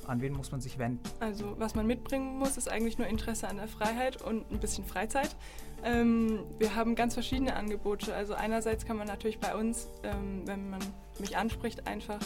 An 0.06 0.20
wen 0.20 0.34
muss 0.34 0.52
man 0.52 0.60
sich 0.60 0.78
wenden? 0.78 1.00
Also 1.20 1.54
was 1.58 1.74
man 1.74 1.86
mitbringen 1.86 2.38
muss, 2.38 2.58
ist 2.58 2.70
eigentlich 2.70 2.98
nur 2.98 3.06
Interesse 3.06 3.48
an 3.48 3.56
der 3.56 3.68
Freiheit 3.68 4.20
und 4.20 4.50
ein 4.50 4.58
bisschen 4.58 4.84
Freizeit. 4.84 5.34
Ähm, 5.82 6.40
wir 6.58 6.74
haben 6.74 6.94
ganz 6.94 7.14
verschiedene 7.14 7.56
Angebote. 7.56 8.14
Also 8.14 8.34
einerseits 8.34 8.84
kann 8.84 8.96
man 8.96 9.06
natürlich 9.06 9.38
bei 9.38 9.54
uns, 9.54 9.88
ähm, 10.02 10.42
wenn 10.46 10.70
man 10.70 10.80
mich 11.18 11.36
anspricht, 11.36 11.86
einfach 11.86 12.20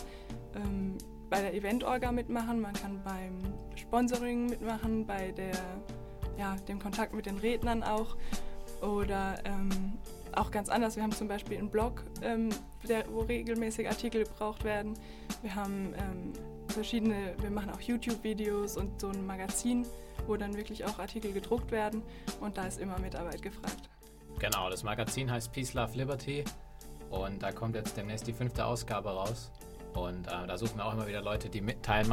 ähm, 0.55 0.97
bei 1.31 1.41
der 1.41 1.55
Eventorga 1.55 2.13
mitmachen. 2.13 2.61
Man 2.61 2.73
kann 2.73 3.01
beim 3.05 3.39
Sponsoring 3.77 4.47
mitmachen, 4.47 5.07
bei 5.07 5.33
der, 5.33 5.55
ja, 6.39 6.57
dem 6.69 6.79
Kontakt 6.79 7.15
mit 7.15 7.27
den 7.27 7.39
Rednern 7.39 7.83
auch. 7.83 8.17
Oder 8.81 9.35
ähm, 9.45 9.99
auch 10.39 10.51
ganz 10.51 10.69
anders. 10.69 10.97
Wir 10.97 11.03
haben 11.03 11.13
zum 11.13 11.29
Beispiel 11.29 11.59
einen 11.59 11.71
Blog, 11.71 12.05
ähm, 12.23 12.51
der, 12.89 13.05
wo 13.13 13.21
regelmäßig 13.21 13.89
Artikel 13.89 14.25
gebraucht 14.25 14.65
werden. 14.65 14.95
Wir 15.43 15.55
haben 15.55 15.95
ähm, 15.95 16.33
verschiedene, 16.69 17.35
wir 17.41 17.51
machen 17.51 17.71
auch 17.71 17.81
YouTube-Videos 17.81 18.77
und 18.77 19.01
so 19.01 19.09
ein 19.09 19.27
Magazin, 19.27 19.87
wo 20.27 20.37
dann 20.37 20.57
wirklich 20.57 20.85
auch 20.85 20.99
Artikel 20.99 21.33
gedruckt 21.33 21.71
werden 21.71 22.03
und 22.41 22.57
da 22.57 22.67
ist 22.67 22.81
immer 22.81 22.99
Mitarbeit 22.99 23.43
gefragt. 23.43 23.89
Genau, 24.39 24.71
das 24.71 24.83
Magazin 24.83 25.31
heißt 25.31 25.53
Peace, 25.53 25.75
Love, 25.75 25.97
Liberty 25.97 26.45
und 27.11 27.43
da 27.43 27.53
kommt 27.53 27.75
jetzt 27.75 27.97
demnächst 27.97 28.27
die 28.27 28.33
fünfte 28.33 28.65
Ausgabe 28.65 29.11
raus. 29.11 29.51
Und 29.95 30.29
äh, 30.29 30.47
da 30.47 30.57
suchen 30.57 30.77
wir 30.77 30.85
auch 30.85 30.93
immer 30.93 31.09
wieder 31.09 31.23
Leute, 31.23 31.49
die 31.49 31.61
mit, 31.61 31.79
äh, 31.89 32.05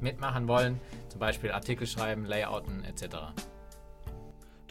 mitmachen 0.00 0.48
wollen, 0.48 0.80
zum 1.08 1.20
Beispiel 1.20 1.50
Artikel 1.50 1.86
schreiben, 1.86 2.24
Layouten 2.24 2.84
etc. 2.84 3.16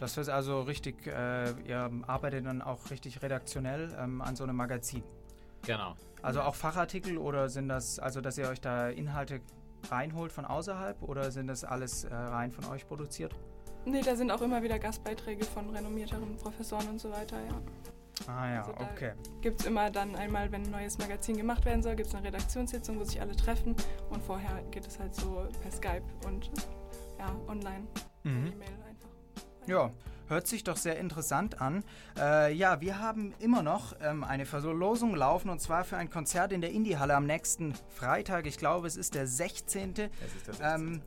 Das 0.02 0.16
ist 0.16 0.28
also 0.28 0.62
richtig, 0.62 1.06
äh, 1.06 1.52
ihr 1.64 1.88
arbeitet 2.08 2.44
dann 2.44 2.60
auch 2.60 2.90
richtig 2.90 3.22
redaktionell 3.22 3.96
ähm, 3.96 4.20
an 4.20 4.34
so 4.34 4.42
einem 4.42 4.56
Magazin. 4.56 5.04
Genau. 5.64 5.94
Also 6.22 6.40
auch 6.42 6.56
Fachartikel 6.56 7.18
oder 7.18 7.48
sind 7.48 7.68
das, 7.68 8.00
also 8.00 8.20
dass 8.20 8.36
ihr 8.36 8.48
euch 8.48 8.60
da 8.60 8.88
Inhalte 8.88 9.40
reinholt 9.92 10.32
von 10.32 10.44
außerhalb 10.44 11.00
oder 11.02 11.30
sind 11.30 11.46
das 11.46 11.62
alles 11.62 12.02
äh, 12.02 12.12
rein 12.12 12.50
von 12.50 12.64
euch 12.72 12.84
produziert? 12.88 13.32
Nee, 13.84 14.00
da 14.02 14.16
sind 14.16 14.32
auch 14.32 14.40
immer 14.42 14.60
wieder 14.64 14.80
Gastbeiträge 14.80 15.44
von 15.44 15.70
renommierteren 15.70 16.36
Professoren 16.36 16.88
und 16.88 17.00
so 17.00 17.12
weiter, 17.12 17.36
ja. 17.36 18.26
Ah 18.26 18.52
ja, 18.54 18.58
Also 18.62 18.72
da- 18.72 18.80
okay. 18.92 19.12
Gibt 19.40 19.60
es 19.60 19.66
immer 19.66 19.88
dann 19.90 20.16
einmal, 20.16 20.50
wenn 20.50 20.62
ein 20.64 20.70
neues 20.72 20.98
Magazin 20.98 21.36
gemacht 21.36 21.64
werden 21.64 21.80
soll, 21.82 21.94
gibt 21.94 22.08
es 22.08 22.14
eine 22.16 22.26
Redaktionssitzung, 22.26 22.98
wo 22.98 23.04
sich 23.04 23.20
alle 23.20 23.36
treffen 23.36 23.76
und 24.10 24.20
vorher 24.20 24.62
geht 24.72 24.84
es 24.84 24.98
halt 24.98 25.14
so 25.14 25.46
per 25.60 25.70
Skype 25.70 26.02
und 26.26 26.50
ja, 27.20 27.32
online, 27.46 27.86
Mhm. 28.24 28.46
E-Mail. 28.48 28.68
Ja, 29.66 29.90
hört 30.28 30.48
sich 30.48 30.64
doch 30.64 30.76
sehr 30.76 30.98
interessant 30.98 31.60
an. 31.60 31.84
Äh, 32.18 32.52
ja, 32.52 32.80
wir 32.80 32.98
haben 32.98 33.32
immer 33.38 33.62
noch 33.62 33.94
ähm, 34.02 34.24
eine 34.24 34.44
Verlosung 34.44 35.14
laufen 35.14 35.50
und 35.50 35.60
zwar 35.60 35.84
für 35.84 35.96
ein 35.96 36.10
Konzert 36.10 36.52
in 36.52 36.60
der 36.60 36.72
Indie-Halle 36.72 37.14
am 37.14 37.26
nächsten 37.26 37.74
Freitag. 37.94 38.46
Ich 38.46 38.58
glaube, 38.58 38.88
es 38.88 38.96
ist 38.96 39.14
der 39.14 39.28
16. 39.28 39.94
Es 39.96 40.48
ist 40.48 40.60
der 40.60 40.74
Ähm, 40.74 41.00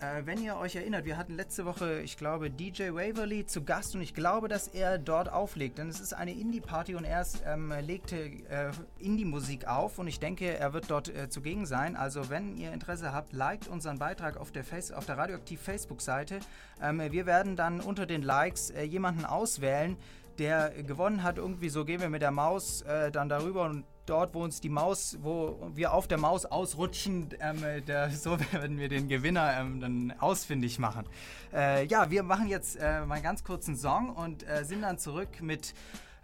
äh, 0.00 0.26
wenn 0.26 0.42
ihr 0.42 0.56
euch 0.56 0.76
erinnert, 0.76 1.04
wir 1.04 1.16
hatten 1.16 1.34
letzte 1.34 1.64
Woche, 1.64 2.00
ich 2.00 2.16
glaube, 2.16 2.50
DJ 2.50 2.90
Waverly 2.90 3.46
zu 3.46 3.64
Gast 3.64 3.94
und 3.94 4.02
ich 4.02 4.14
glaube, 4.14 4.48
dass 4.48 4.68
er 4.68 4.98
dort 4.98 5.32
auflegt. 5.32 5.78
Denn 5.78 5.88
es 5.88 6.00
ist 6.00 6.12
eine 6.12 6.32
Indie-Party 6.32 6.94
und 6.94 7.04
er 7.04 7.26
ähm, 7.46 7.72
legte 7.80 8.16
äh, 8.16 8.70
Indie-Musik 8.98 9.66
auf 9.66 9.98
und 9.98 10.06
ich 10.06 10.20
denke, 10.20 10.56
er 10.56 10.72
wird 10.72 10.90
dort 10.90 11.08
äh, 11.08 11.28
zugegen 11.28 11.66
sein. 11.66 11.96
Also 11.96 12.28
wenn 12.30 12.56
ihr 12.56 12.72
Interesse 12.72 13.12
habt, 13.12 13.32
liked 13.32 13.68
unseren 13.68 13.98
Beitrag 13.98 14.36
auf 14.36 14.52
der, 14.52 14.64
Face 14.64 14.92
auf 14.92 15.06
der 15.06 15.16
Radioaktiv 15.18 15.60
Facebook-Seite. 15.60 16.40
Ähm, 16.82 17.00
wir 17.10 17.26
werden 17.26 17.56
dann 17.56 17.80
unter 17.80 18.06
den 18.06 18.22
Likes 18.22 18.70
äh, 18.70 18.82
jemanden 18.82 19.24
auswählen, 19.24 19.96
der 20.38 20.70
gewonnen 20.82 21.22
hat. 21.22 21.38
Irgendwie 21.38 21.70
so 21.70 21.84
gehen 21.84 22.00
wir 22.00 22.10
mit 22.10 22.22
der 22.22 22.30
Maus 22.30 22.82
äh, 22.82 23.10
dann 23.10 23.28
darüber 23.28 23.64
und 23.64 23.84
dort, 24.06 24.34
wo 24.34 24.42
uns 24.42 24.60
die 24.60 24.68
Maus, 24.68 25.18
wo 25.20 25.70
wir 25.74 25.92
auf 25.92 26.06
der 26.06 26.18
Maus 26.18 26.46
ausrutschen, 26.46 27.28
ähm, 27.40 27.62
äh, 27.62 27.80
der, 27.82 28.10
so 28.12 28.38
werden 28.52 28.78
wir 28.78 28.88
den 28.88 29.08
Gewinner 29.08 29.58
ähm, 29.58 29.80
dann 29.80 30.14
ausfindig 30.18 30.78
machen. 30.78 31.04
Äh, 31.52 31.86
ja, 31.86 32.10
wir 32.10 32.22
machen 32.22 32.48
jetzt 32.48 32.76
äh, 32.76 33.04
mal 33.04 33.16
einen 33.16 33.22
ganz 33.22 33.44
kurzen 33.44 33.76
Song 33.76 34.10
und 34.10 34.48
äh, 34.48 34.64
sind 34.64 34.82
dann 34.82 34.98
zurück 34.98 35.40
mit 35.40 35.74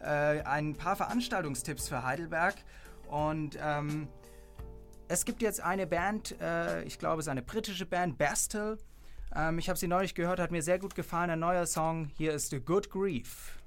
äh, 0.01 0.07
ein 0.43 0.75
paar 0.75 0.97
Veranstaltungstipps 0.97 1.89
für 1.89 2.03
Heidelberg. 2.03 2.55
Und 3.09 3.59
ähm, 3.63 4.09
es 5.09 5.25
gibt 5.25 5.43
jetzt 5.43 5.61
eine 5.61 5.87
Band, 5.87 6.41
äh, 6.41 6.83
ich 6.85 6.99
glaube, 6.99 7.21
es 7.21 7.27
ist 7.27 7.31
eine 7.31 7.43
britische 7.43 7.87
Band, 7.87 8.17
Bastille. 8.17 8.79
Ähm, 9.35 9.59
ich 9.59 9.69
habe 9.69 9.79
sie 9.79 9.89
neulich 9.89 10.15
gehört, 10.15 10.39
hat 10.39 10.51
mir 10.51 10.63
sehr 10.63 10.79
gut 10.79 10.95
gefallen. 10.95 11.31
Ein 11.31 11.41
neuer 11.41 11.67
Song. 11.67 12.11
Hier 12.17 12.33
ist 12.33 12.51
The 12.51 12.61
Good 12.61 12.91
Grief. 12.91 13.59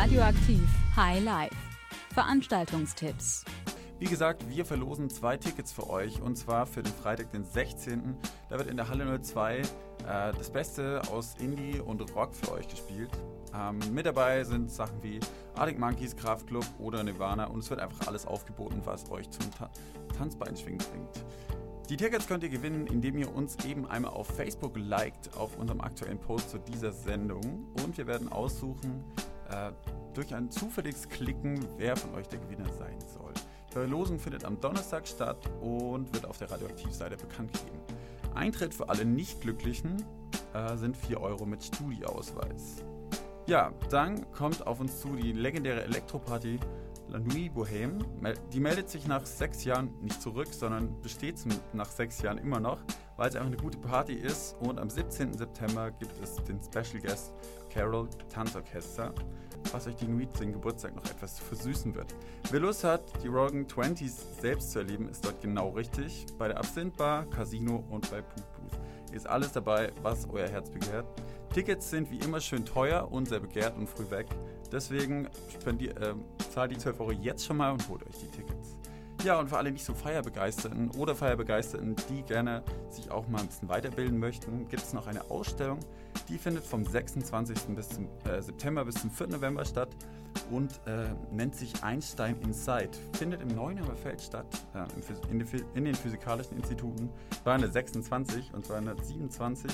Radioaktiv 0.00 0.66
High 0.96 1.22
Life. 1.22 1.54
Veranstaltungstipps. 2.14 3.44
Wie 3.98 4.06
gesagt, 4.06 4.48
wir 4.48 4.64
verlosen 4.64 5.10
zwei 5.10 5.36
Tickets 5.36 5.72
für 5.72 5.90
euch 5.90 6.22
und 6.22 6.36
zwar 6.36 6.64
für 6.64 6.82
den 6.82 6.90
Freitag, 6.90 7.32
den 7.32 7.44
16. 7.44 8.16
Da 8.48 8.56
wird 8.56 8.70
in 8.70 8.78
der 8.78 8.88
Halle 8.88 9.20
02 9.20 9.58
äh, 9.58 9.62
das 10.06 10.50
Beste 10.50 11.02
aus 11.12 11.34
Indie 11.38 11.80
und 11.80 12.00
Rock 12.16 12.34
für 12.34 12.50
euch 12.52 12.66
gespielt. 12.66 13.10
Ähm, 13.54 13.78
mit 13.92 14.06
dabei 14.06 14.42
sind 14.44 14.70
Sachen 14.70 15.02
wie 15.02 15.20
Arctic 15.54 15.78
Monkeys, 15.78 16.16
Kraftklub 16.16 16.64
oder 16.78 17.04
Nirvana 17.04 17.48
und 17.48 17.58
es 17.58 17.68
wird 17.68 17.80
einfach 17.80 18.06
alles 18.06 18.24
aufgeboten, 18.24 18.80
was 18.86 19.10
euch 19.10 19.28
zum 19.28 19.50
Ta 19.50 19.68
Tanzbeinschwingen 20.16 20.78
bringt. 20.78 21.24
Die 21.90 21.98
Tickets 21.98 22.26
könnt 22.26 22.42
ihr 22.42 22.48
gewinnen, 22.48 22.86
indem 22.86 23.18
ihr 23.18 23.34
uns 23.34 23.62
eben 23.66 23.86
einmal 23.86 24.12
auf 24.12 24.28
Facebook 24.28 24.78
liked 24.78 25.36
auf 25.36 25.58
unserem 25.58 25.82
aktuellen 25.82 26.18
Post 26.18 26.48
zu 26.48 26.58
dieser 26.58 26.90
Sendung 26.90 27.66
und 27.84 27.98
wir 27.98 28.06
werden 28.06 28.32
aussuchen, 28.32 29.04
äh, 29.50 29.72
durch 30.14 30.34
ein 30.34 30.50
zufälliges 30.50 31.08
Klicken, 31.08 31.66
wer 31.76 31.96
von 31.96 32.14
euch 32.14 32.28
der 32.28 32.38
Gewinner 32.38 32.70
sein 32.72 32.98
soll. 33.00 33.32
Die 33.68 33.72
Verlosung 33.72 34.18
findet 34.18 34.44
am 34.44 34.60
Donnerstag 34.60 35.06
statt 35.06 35.48
und 35.60 36.12
wird 36.12 36.26
auf 36.26 36.38
der 36.38 36.50
Radioaktivseite 36.50 37.16
bekannt 37.16 37.52
gegeben. 37.52 37.78
Eintritt 38.34 38.74
für 38.74 38.88
alle 38.88 39.04
Nicht-Glücklichen 39.04 40.04
äh, 40.54 40.76
sind 40.76 40.96
4 40.96 41.20
Euro 41.20 41.46
mit 41.46 41.62
Studieausweis. 41.64 42.84
Ja, 43.46 43.72
dann 43.90 44.30
kommt 44.32 44.66
auf 44.66 44.80
uns 44.80 45.00
zu 45.00 45.16
die 45.16 45.32
legendäre 45.32 45.82
Elektroparty 45.84 46.58
La 47.08 47.18
Nuit 47.18 47.52
Bohème. 47.52 48.04
Die 48.52 48.60
meldet 48.60 48.88
sich 48.88 49.06
nach 49.08 49.26
sechs 49.26 49.64
Jahren 49.64 49.90
nicht 50.00 50.22
zurück, 50.22 50.48
sondern 50.52 51.00
besteht 51.00 51.36
nach 51.72 51.90
sechs 51.90 52.22
Jahren 52.22 52.38
immer 52.38 52.60
noch, 52.60 52.78
weil 53.20 53.28
es 53.28 53.36
einfach 53.36 53.48
eine 53.48 53.58
gute 53.58 53.76
Party 53.76 54.14
ist. 54.14 54.56
Und 54.60 54.78
am 54.78 54.88
17. 54.88 55.36
September 55.36 55.90
gibt 55.90 56.18
es 56.24 56.36
den 56.36 56.58
Special 56.62 57.02
Guest 57.02 57.34
Carol 57.68 58.08
Tanzorchester, 58.30 59.14
was 59.72 59.86
euch 59.86 59.96
den 59.96 60.12
Inuit 60.12 60.32
Geburtstag 60.40 60.96
noch 60.96 61.04
etwas 61.04 61.38
versüßen 61.38 61.94
wird. 61.94 62.14
Wer 62.50 62.60
Lust 62.60 62.82
hat, 62.82 63.02
die 63.22 63.28
Rogan 63.28 63.66
20s 63.66 64.40
selbst 64.40 64.70
zu 64.70 64.78
erleben, 64.78 65.06
ist 65.06 65.22
dort 65.22 65.38
genau 65.42 65.68
richtig. 65.68 66.24
Bei 66.38 66.48
der 66.48 66.56
Absinth 66.56 66.96
Bar, 66.96 67.26
Casino 67.26 67.84
und 67.90 68.10
bei 68.10 68.22
Poop 68.22 68.44
Booth 68.54 68.80
ist 69.12 69.26
alles 69.26 69.52
dabei, 69.52 69.92
was 70.00 70.26
euer 70.30 70.48
Herz 70.48 70.70
begehrt. 70.70 71.04
Tickets 71.52 71.90
sind 71.90 72.10
wie 72.10 72.20
immer 72.20 72.40
schön 72.40 72.64
teuer 72.64 73.12
und 73.12 73.28
sehr 73.28 73.40
begehrt 73.40 73.76
und 73.76 73.86
früh 73.86 74.10
weg. 74.10 74.28
Deswegen 74.72 75.28
spendier, 75.50 75.94
äh, 76.00 76.14
zahlt 76.54 76.70
die 76.70 76.78
12 76.78 76.98
Euro 77.00 77.12
jetzt 77.12 77.44
schon 77.44 77.58
mal 77.58 77.72
und 77.72 77.86
holt 77.86 78.02
euch 78.06 78.16
die 78.16 78.28
Tickets. 78.28 78.79
Ja, 79.22 79.38
und 79.38 79.50
für 79.50 79.58
alle 79.58 79.70
nicht 79.70 79.84
so 79.84 79.92
Feierbegeisterten 79.92 80.90
oder 80.92 81.14
Feierbegeisterten, 81.14 81.94
die 82.08 82.22
gerne 82.22 82.62
sich 82.88 83.10
auch 83.10 83.28
mal 83.28 83.40
ein 83.40 83.48
bisschen 83.48 83.68
weiterbilden 83.68 84.18
möchten, 84.18 84.66
gibt 84.68 84.82
es 84.82 84.94
noch 84.94 85.06
eine 85.06 85.30
Ausstellung. 85.30 85.78
Die 86.30 86.38
findet 86.38 86.64
vom 86.64 86.86
26. 86.86 87.74
Bis 87.74 87.90
zum, 87.90 88.08
äh, 88.24 88.40
September 88.40 88.82
bis 88.86 88.94
zum 88.94 89.10
4. 89.10 89.26
November 89.26 89.66
statt 89.66 89.90
und 90.50 90.80
äh, 90.86 91.08
nennt 91.30 91.54
sich 91.54 91.84
Einstein 91.84 92.40
Inside. 92.40 92.90
Findet 93.12 93.42
im 93.42 93.48
Neuenheimer 93.48 93.94
Feld 93.94 94.22
statt, 94.22 94.46
äh, 94.74 95.30
in, 95.30 95.46
in, 95.74 95.84
den 95.84 95.94
Physikalischen 95.94 96.56
Instituten 96.56 97.10
226 97.42 98.54
und 98.54 98.64
227. 98.64 99.70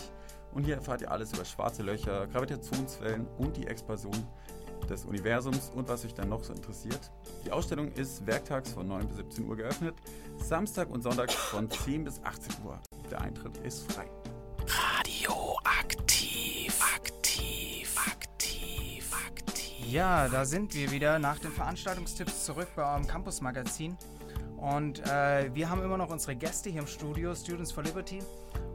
Und 0.55 0.65
hier 0.65 0.77
erfahrt 0.77 1.03
ihr 1.03 1.11
alles 1.13 1.33
über 1.33 1.45
schwarze 1.45 1.85
Löcher, 1.85 2.27
Gravitationswellen 2.27 3.29
und 3.39 3.57
die 3.57 3.69
Explosion 3.69 4.27
des 4.87 5.05
Universums 5.05 5.71
und 5.75 5.89
was 5.89 6.05
euch 6.05 6.15
dann 6.15 6.29
noch 6.29 6.45
so 6.45 6.53
interessiert. 6.53 7.11
Die 7.45 7.53
Ausstellung 7.53 7.93
ist 7.93 8.27
werktags 8.27 8.73
von 8.73 8.87
9 8.89 9.07
bis 9.09 9.17
17 9.19 9.49
Uhr 9.49 9.57
geöffnet, 9.57 9.95
Samstag 10.39 10.91
und 10.91 11.03
Sonntag 11.03 11.33
von 11.33 11.71
10 11.71 12.05
bis 12.05 12.21
18 12.23 12.65
Uhr. 12.65 12.79
Der 13.11 13.21
Eintritt 13.21 13.57
ist 13.59 13.91
frei. 13.93 14.07
Radioaktiv, 14.99 16.81
aktiv, 16.97 17.97
aktiv, 18.07 19.13
aktiv. 19.27 19.87
Ja, 19.89 20.29
da 20.29 20.45
sind 20.45 20.75
wir 20.75 20.91
wieder 20.91 21.19
nach 21.19 21.39
den 21.39 21.53
Veranstaltungstipps 21.53 22.45
zurück 22.45 22.69
bei 22.75 22.83
eurem 22.83 23.07
Campus-Magazin. 23.07 23.97
Und 24.57 25.07
äh, 25.07 25.55
wir 25.55 25.71
haben 25.71 25.83
immer 25.83 25.97
noch 25.97 26.11
unsere 26.11 26.35
Gäste 26.35 26.71
hier 26.71 26.81
im 26.81 26.87
Studio, 26.87 27.35
Students 27.35 27.71
for 27.71 27.85
Liberty. 27.85 28.21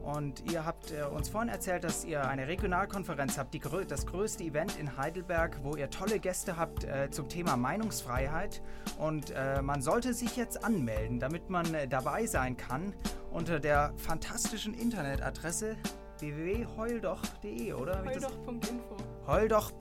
Und 0.04 0.52
ihr 0.52 0.66
habt 0.66 0.92
äh, 0.92 1.04
uns 1.04 1.30
vorhin 1.30 1.50
erzählt, 1.50 1.84
dass 1.84 2.06
ihr 2.06 2.28
eine 2.28 2.48
Regionalkonferenz 2.48 3.38
habt, 3.38 3.54
die, 3.54 3.62
das 3.88 4.06
größte 4.06 4.44
Event 4.44 4.78
in 4.80 4.98
Heidelberg, 4.98 5.60
wo 5.64 5.76
ihr 5.76 5.90
tolle 5.90 6.20
Gäste 6.20 6.58
habt 6.58 6.84
äh, 6.84 7.10
zum 7.12 7.30
Thema 7.30 7.58
Meinungsfreiheit. 7.58 8.62
Und 8.98 9.32
äh, 9.32 9.62
man 9.62 9.82
sollte 9.82 10.14
sich 10.14 10.36
jetzt 10.36 10.64
anmelden, 10.64 11.20
damit 11.20 11.50
man 11.50 11.74
äh, 11.74 11.88
dabei 11.88 12.26
sein 12.26 12.58
kann, 12.58 12.94
unter 13.32 13.60
der 13.60 13.94
fantastischen 13.98 14.74
Internetadresse 14.74 15.78
www.heuldoch.de, 16.20 17.74
oder? 17.74 18.04
Heuldoch.info. 18.06 18.98
Heuldoch. 19.28 19.72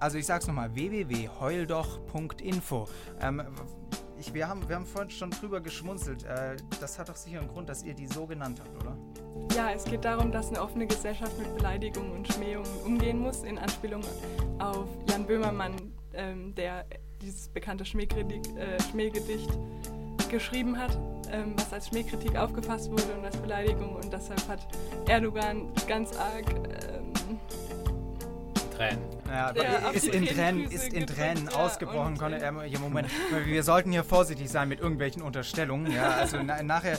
Also 0.00 0.18
ich 0.18 0.26
sag's 0.26 0.46
nochmal, 0.46 0.74
www.heuldoch.info. 0.74 2.88
Ähm, 3.20 3.42
ich, 4.22 4.32
wir, 4.32 4.48
haben, 4.48 4.68
wir 4.68 4.76
haben 4.76 4.86
vorhin 4.86 5.10
schon 5.10 5.30
drüber 5.30 5.60
geschmunzelt. 5.60 6.24
Äh, 6.24 6.56
das 6.80 6.98
hat 6.98 7.08
doch 7.08 7.16
sicher 7.16 7.40
einen 7.40 7.48
Grund, 7.48 7.68
dass 7.68 7.82
ihr 7.82 7.94
die 7.94 8.06
so 8.06 8.26
genannt 8.26 8.60
habt, 8.60 8.82
oder? 8.82 8.96
Ja, 9.54 9.72
es 9.72 9.84
geht 9.84 10.04
darum, 10.04 10.30
dass 10.32 10.48
eine 10.48 10.62
offene 10.62 10.86
Gesellschaft 10.86 11.36
mit 11.38 11.54
Beleidigungen 11.56 12.12
und 12.12 12.32
Schmähungen 12.32 12.70
umgehen 12.84 13.18
muss, 13.18 13.42
in 13.42 13.58
Anspielung 13.58 14.02
auf 14.58 14.88
Jan 15.10 15.26
Böhmermann, 15.26 15.74
ähm, 16.14 16.54
der 16.54 16.86
dieses 17.20 17.48
bekannte 17.48 17.84
Schmähkritik, 17.84 18.42
äh, 18.56 18.80
Schmähgedicht 18.90 19.50
geschrieben 20.30 20.78
hat, 20.78 20.96
ähm, 21.30 21.54
was 21.56 21.72
als 21.72 21.88
Schmähkritik 21.88 22.36
aufgefasst 22.36 22.90
wurde 22.90 23.14
und 23.18 23.24
als 23.24 23.36
Beleidigung. 23.36 23.96
Und 23.96 24.12
deshalb 24.12 24.46
hat 24.48 24.66
Erdogan 25.08 25.68
ganz 25.86 26.16
arg 26.16 26.48
ähm, 26.50 27.38
Tränen. 28.88 29.04
Ja, 29.28 29.52
Ja, 29.54 29.90
ist, 29.90 30.06
in 30.08 30.26
Tränen, 30.26 30.70
ist 30.70 30.84
in 30.88 31.00
gedrückt, 31.00 31.18
Tränen 31.18 31.48
ja, 31.50 31.56
ausgebrochen. 31.56 32.18
Konnte, 32.18 32.38
äh, 32.38 32.42
er, 32.42 32.64
ja, 32.66 32.78
Moment, 32.78 33.08
wir 33.44 33.62
sollten 33.62 33.92
hier 33.92 34.04
vorsichtig 34.04 34.50
sein 34.50 34.68
mit 34.68 34.80
irgendwelchen 34.80 35.22
Unterstellungen. 35.22 35.90
Ja, 35.92 36.10
also 36.10 36.38
na, 36.42 36.62
nachher, 36.62 36.98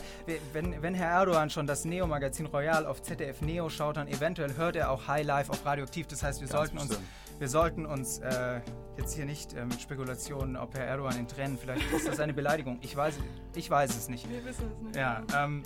wenn, 0.54 0.82
wenn 0.82 0.96
Herr 0.96 1.10
Erdogan 1.10 1.50
schon 1.50 1.68
das 1.68 1.86
Neo-Magazin 1.86 2.46
Royal 2.48 2.86
auf 2.86 3.02
ZDF 3.02 3.42
Neo 3.42 3.70
schaut, 3.70 3.98
dann 3.98 4.08
eventuell 4.08 4.56
hört 4.56 4.76
er 4.76 4.92
auch 4.92 5.08
High 5.08 5.26
Life 5.26 5.52
auf 5.52 5.66
Radioaktiv. 5.66 6.08
Das 6.08 6.24
heißt, 6.24 6.42
wir 6.42 6.48
Ganz 6.48 6.58
sollten 6.58 6.78
uns, 6.78 6.90
bestimmt. 6.90 7.10
wir 7.40 7.48
sollten 7.50 7.86
uns 7.86 8.20
äh, 8.20 8.62
jetzt 8.98 9.16
hier 9.16 9.26
nicht 9.26 9.54
äh, 9.54 9.66
mit 9.66 9.82
Spekulationen, 9.82 10.56
ob 10.58 10.76
Herr 10.76 10.86
Erdogan 10.86 11.18
in 11.18 11.28
Tränen, 11.28 11.58
vielleicht 11.58 11.92
ist 11.92 12.08
das 12.08 12.20
eine 12.20 12.34
Beleidigung. 12.34 12.80
Ich 12.82 12.96
weiß, 12.96 13.16
ich 13.56 13.70
weiß 13.70 13.96
es 13.96 14.10
nicht. 14.10 14.30
wir 14.30 14.44
wissen 14.46 14.72
es 14.72 14.82
nicht. 14.82 14.96
Ja, 14.96 15.22
ähm, 15.38 15.64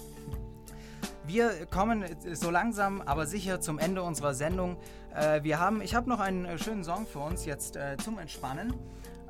wir 1.28 1.66
kommen 1.66 2.06
so 2.34 2.50
langsam, 2.50 3.02
aber 3.02 3.26
sicher 3.26 3.60
zum 3.60 3.80
Ende 3.80 4.02
unserer 4.02 4.34
Sendung. 4.34 4.78
Äh, 5.14 5.44
wir 5.44 5.60
haben, 5.60 5.82
ich 5.82 5.94
habe 5.94 6.10
noch 6.10 6.20
einen 6.20 6.46
äh, 6.46 6.58
schönen 6.58 6.84
Song 6.84 7.06
für 7.06 7.20
uns 7.20 7.46
jetzt 7.46 7.76
äh, 7.76 7.98
zum 7.98 8.18
Entspannen. 8.18 8.74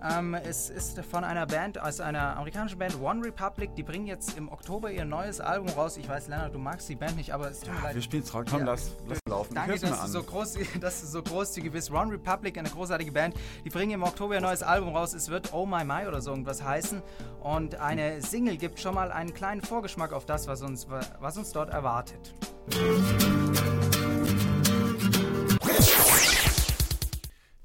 Ähm, 0.04 0.36
es 0.36 0.70
ist 0.70 1.00
von 1.06 1.24
einer 1.24 1.48
Band, 1.48 1.82
aus 1.82 2.00
einer 2.00 2.38
amerikanischen 2.38 2.78
Band, 2.78 3.00
One 3.02 3.26
Republic. 3.26 3.74
Die 3.76 3.82
bringen 3.84 4.06
jetzt 4.06 4.38
im 4.38 4.48
Oktober 4.52 4.92
ihr 4.92 5.06
neues 5.06 5.40
Album 5.42 5.70
raus. 5.70 5.98
Ich 5.98 6.08
weiß, 6.08 6.28
Lennart, 6.28 6.54
du 6.54 6.60
magst 6.60 6.88
die 6.88 6.96
Band 6.96 7.16
nicht, 7.18 7.34
aber 7.34 7.50
es 7.50 7.62
tut 7.62 7.70
mir 7.70 7.76
Ja, 7.78 7.84
leid. 7.86 7.96
wir 7.96 8.02
spielen 8.04 8.24
es 8.24 8.32
Komm, 8.32 8.46
Ja. 8.46 8.58
lass, 8.66 8.92
lass 9.08 9.20
laufen. 9.28 9.56
Danke, 9.56 9.72
dass 9.80 9.82
du, 9.82 9.88
an. 10.00 10.08
so 10.08 10.22
groß, 10.24 10.56
dass 10.82 11.02
du 11.02 11.08
so 11.08 11.24
großzügig 11.24 11.72
bist. 11.72 11.90
One 11.92 12.12
Republic, 12.12 12.58
eine 12.58 12.70
großartige 12.70 13.12
Band. 13.12 13.36
Die 13.66 13.70
bringen 13.70 13.92
im 13.94 14.04
Oktober 14.04 14.36
ihr 14.36 14.42
neues 14.42 14.62
Album 14.62 14.96
raus. 14.96 15.14
Es 15.14 15.30
wird 15.30 15.52
Oh 15.54 15.66
My 15.66 15.84
My 15.84 16.06
oder 16.08 16.22
so 16.22 16.30
irgendwas 16.30 16.64
heißen. 16.64 17.02
Und 17.42 17.76
eine 17.76 18.22
Single 18.22 18.58
gibt 18.58 18.80
schon 18.80 18.94
mal 18.94 19.12
einen 19.12 19.34
kleinen 19.34 19.62
Vorgeschmack 19.62 20.14
auf 20.14 20.26
das, 20.26 20.48
was 20.48 20.62
uns, 20.62 20.88
was 21.20 21.38
uns 21.38 21.52
dort 21.54 21.70
erwartet. 21.72 22.34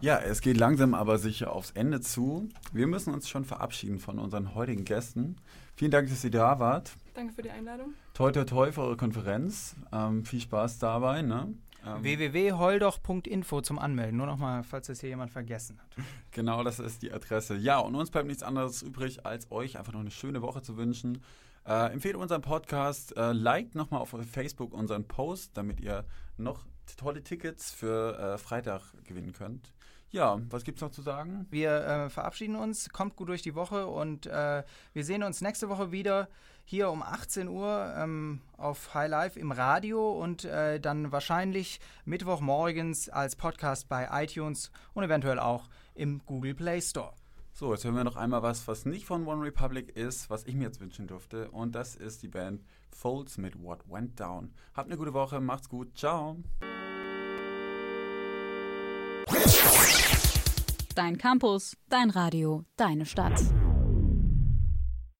Ja, 0.02 0.18
es 0.18 0.40
geht 0.40 0.56
langsam 0.56 0.94
aber 0.94 1.16
sicher 1.16 1.52
aufs 1.52 1.70
Ende 1.70 2.00
zu. 2.00 2.48
Wir 2.72 2.88
müssen 2.88 3.14
uns 3.14 3.28
schon 3.28 3.44
verabschieden 3.44 4.00
von 4.00 4.18
unseren 4.18 4.52
heutigen 4.56 4.84
Gästen. 4.84 5.36
Vielen 5.76 5.92
Dank, 5.92 6.08
dass 6.08 6.24
ihr 6.24 6.32
da 6.32 6.58
wart. 6.58 6.90
Danke 7.14 7.32
für 7.32 7.42
die 7.42 7.52
Einladung. 7.52 7.94
Toi, 8.12 8.32
toi, 8.32 8.42
toi 8.42 8.72
für 8.72 8.80
eure 8.80 8.96
Konferenz. 8.96 9.76
Ähm, 9.92 10.24
viel 10.24 10.40
Spaß 10.40 10.80
dabei. 10.80 11.22
Ne? 11.22 11.54
Ähm, 11.86 12.02
www.heuldoch.info 12.02 13.60
zum 13.60 13.78
Anmelden. 13.78 14.16
Nur 14.16 14.26
nochmal, 14.26 14.64
falls 14.64 14.88
das 14.88 14.98
hier 14.98 15.10
jemand 15.10 15.30
vergessen 15.30 15.78
hat. 15.78 16.04
Genau, 16.32 16.64
das 16.64 16.80
ist 16.80 17.02
die 17.02 17.12
Adresse. 17.12 17.54
Ja, 17.54 17.78
und 17.78 17.94
uns 17.94 18.10
bleibt 18.10 18.26
nichts 18.26 18.42
anderes 18.42 18.82
übrig, 18.82 19.24
als 19.24 19.52
euch 19.52 19.78
einfach 19.78 19.92
noch 19.92 20.00
eine 20.00 20.10
schöne 20.10 20.42
Woche 20.42 20.62
zu 20.62 20.76
wünschen. 20.76 21.22
Äh, 21.64 21.92
empfehlt 21.92 22.16
unseren 22.16 22.42
Podcast, 22.42 23.16
äh, 23.16 23.30
liked 23.30 23.76
nochmal 23.76 24.00
auf 24.00 24.16
Facebook 24.28 24.74
unseren 24.74 25.06
Post, 25.06 25.56
damit 25.56 25.78
ihr 25.78 26.04
noch 26.38 26.66
tolle 26.96 27.22
Tickets 27.22 27.70
für 27.70 28.18
äh, 28.18 28.38
Freitag 28.38 28.82
gewinnen 29.04 29.32
könnt. 29.32 29.72
Ja, 30.12 30.38
was 30.51 30.62
gibt's 30.64 30.83
noch 30.83 30.90
zu 30.90 31.01
sagen? 31.01 31.46
Wir 31.51 31.70
äh, 31.70 32.11
verabschieden 32.11 32.55
uns, 32.55 32.90
kommt 32.90 33.16
gut 33.16 33.31
durch 33.31 33.40
die 33.40 33.55
Woche 33.55 33.87
und 33.87 34.27
äh, 34.27 34.62
wir 34.92 35.05
sehen 35.05 35.22
uns 35.22 35.40
nächste 35.40 35.70
Woche 35.70 35.90
wieder 35.90 36.29
hier 36.64 36.90
um 36.90 37.03
18 37.03 37.48
Uhr 37.48 37.94
ähm, 37.96 38.42
auf 38.59 38.92
High 38.92 39.11
Life 39.11 39.40
im 39.40 39.53
Radio 39.53 40.12
und 40.12 40.44
äh, 40.44 40.79
dann 40.79 41.12
wahrscheinlich 41.12 41.81
Mittwochmorgens 42.05 43.09
als 43.09 43.37
Podcast 43.37 43.88
bei 43.88 44.09
iTunes 44.12 44.70
und 44.92 45.03
eventuell 45.03 45.38
auch 45.38 45.70
im 45.94 46.20
Google 46.27 46.55
Play 46.55 46.83
Store. 46.83 47.14
So, 47.55 47.72
jetzt 47.72 47.85
hören 47.85 47.96
wir 47.96 48.05
noch 48.05 48.16
einmal 48.16 48.42
was, 48.42 48.68
was 48.68 48.85
nicht 48.85 49.07
von 49.07 49.27
One 49.27 49.42
Republic 49.42 49.96
ist, 49.96 50.29
was 50.29 50.44
ich 50.44 50.55
mir 50.55 50.64
jetzt 50.64 50.81
wünschen 50.81 51.07
durfte. 51.07 51.51
Und 51.51 51.75
das 51.75 51.96
ist 51.96 52.22
die 52.22 52.29
Band 52.29 52.62
Folds 52.90 53.38
mit 53.38 53.62
What 53.62 53.81
Went 53.90 54.20
Down. 54.20 54.53
Habt 54.75 54.88
eine 54.88 54.98
gute 54.98 55.14
Woche, 55.14 55.40
macht's 55.40 55.70
gut, 55.70 55.96
ciao. 55.96 56.37
Dein 60.94 61.16
Campus, 61.16 61.76
dein 61.88 62.11
Radio, 62.11 62.64
deine 62.76 63.07
Stadt. 63.07 63.40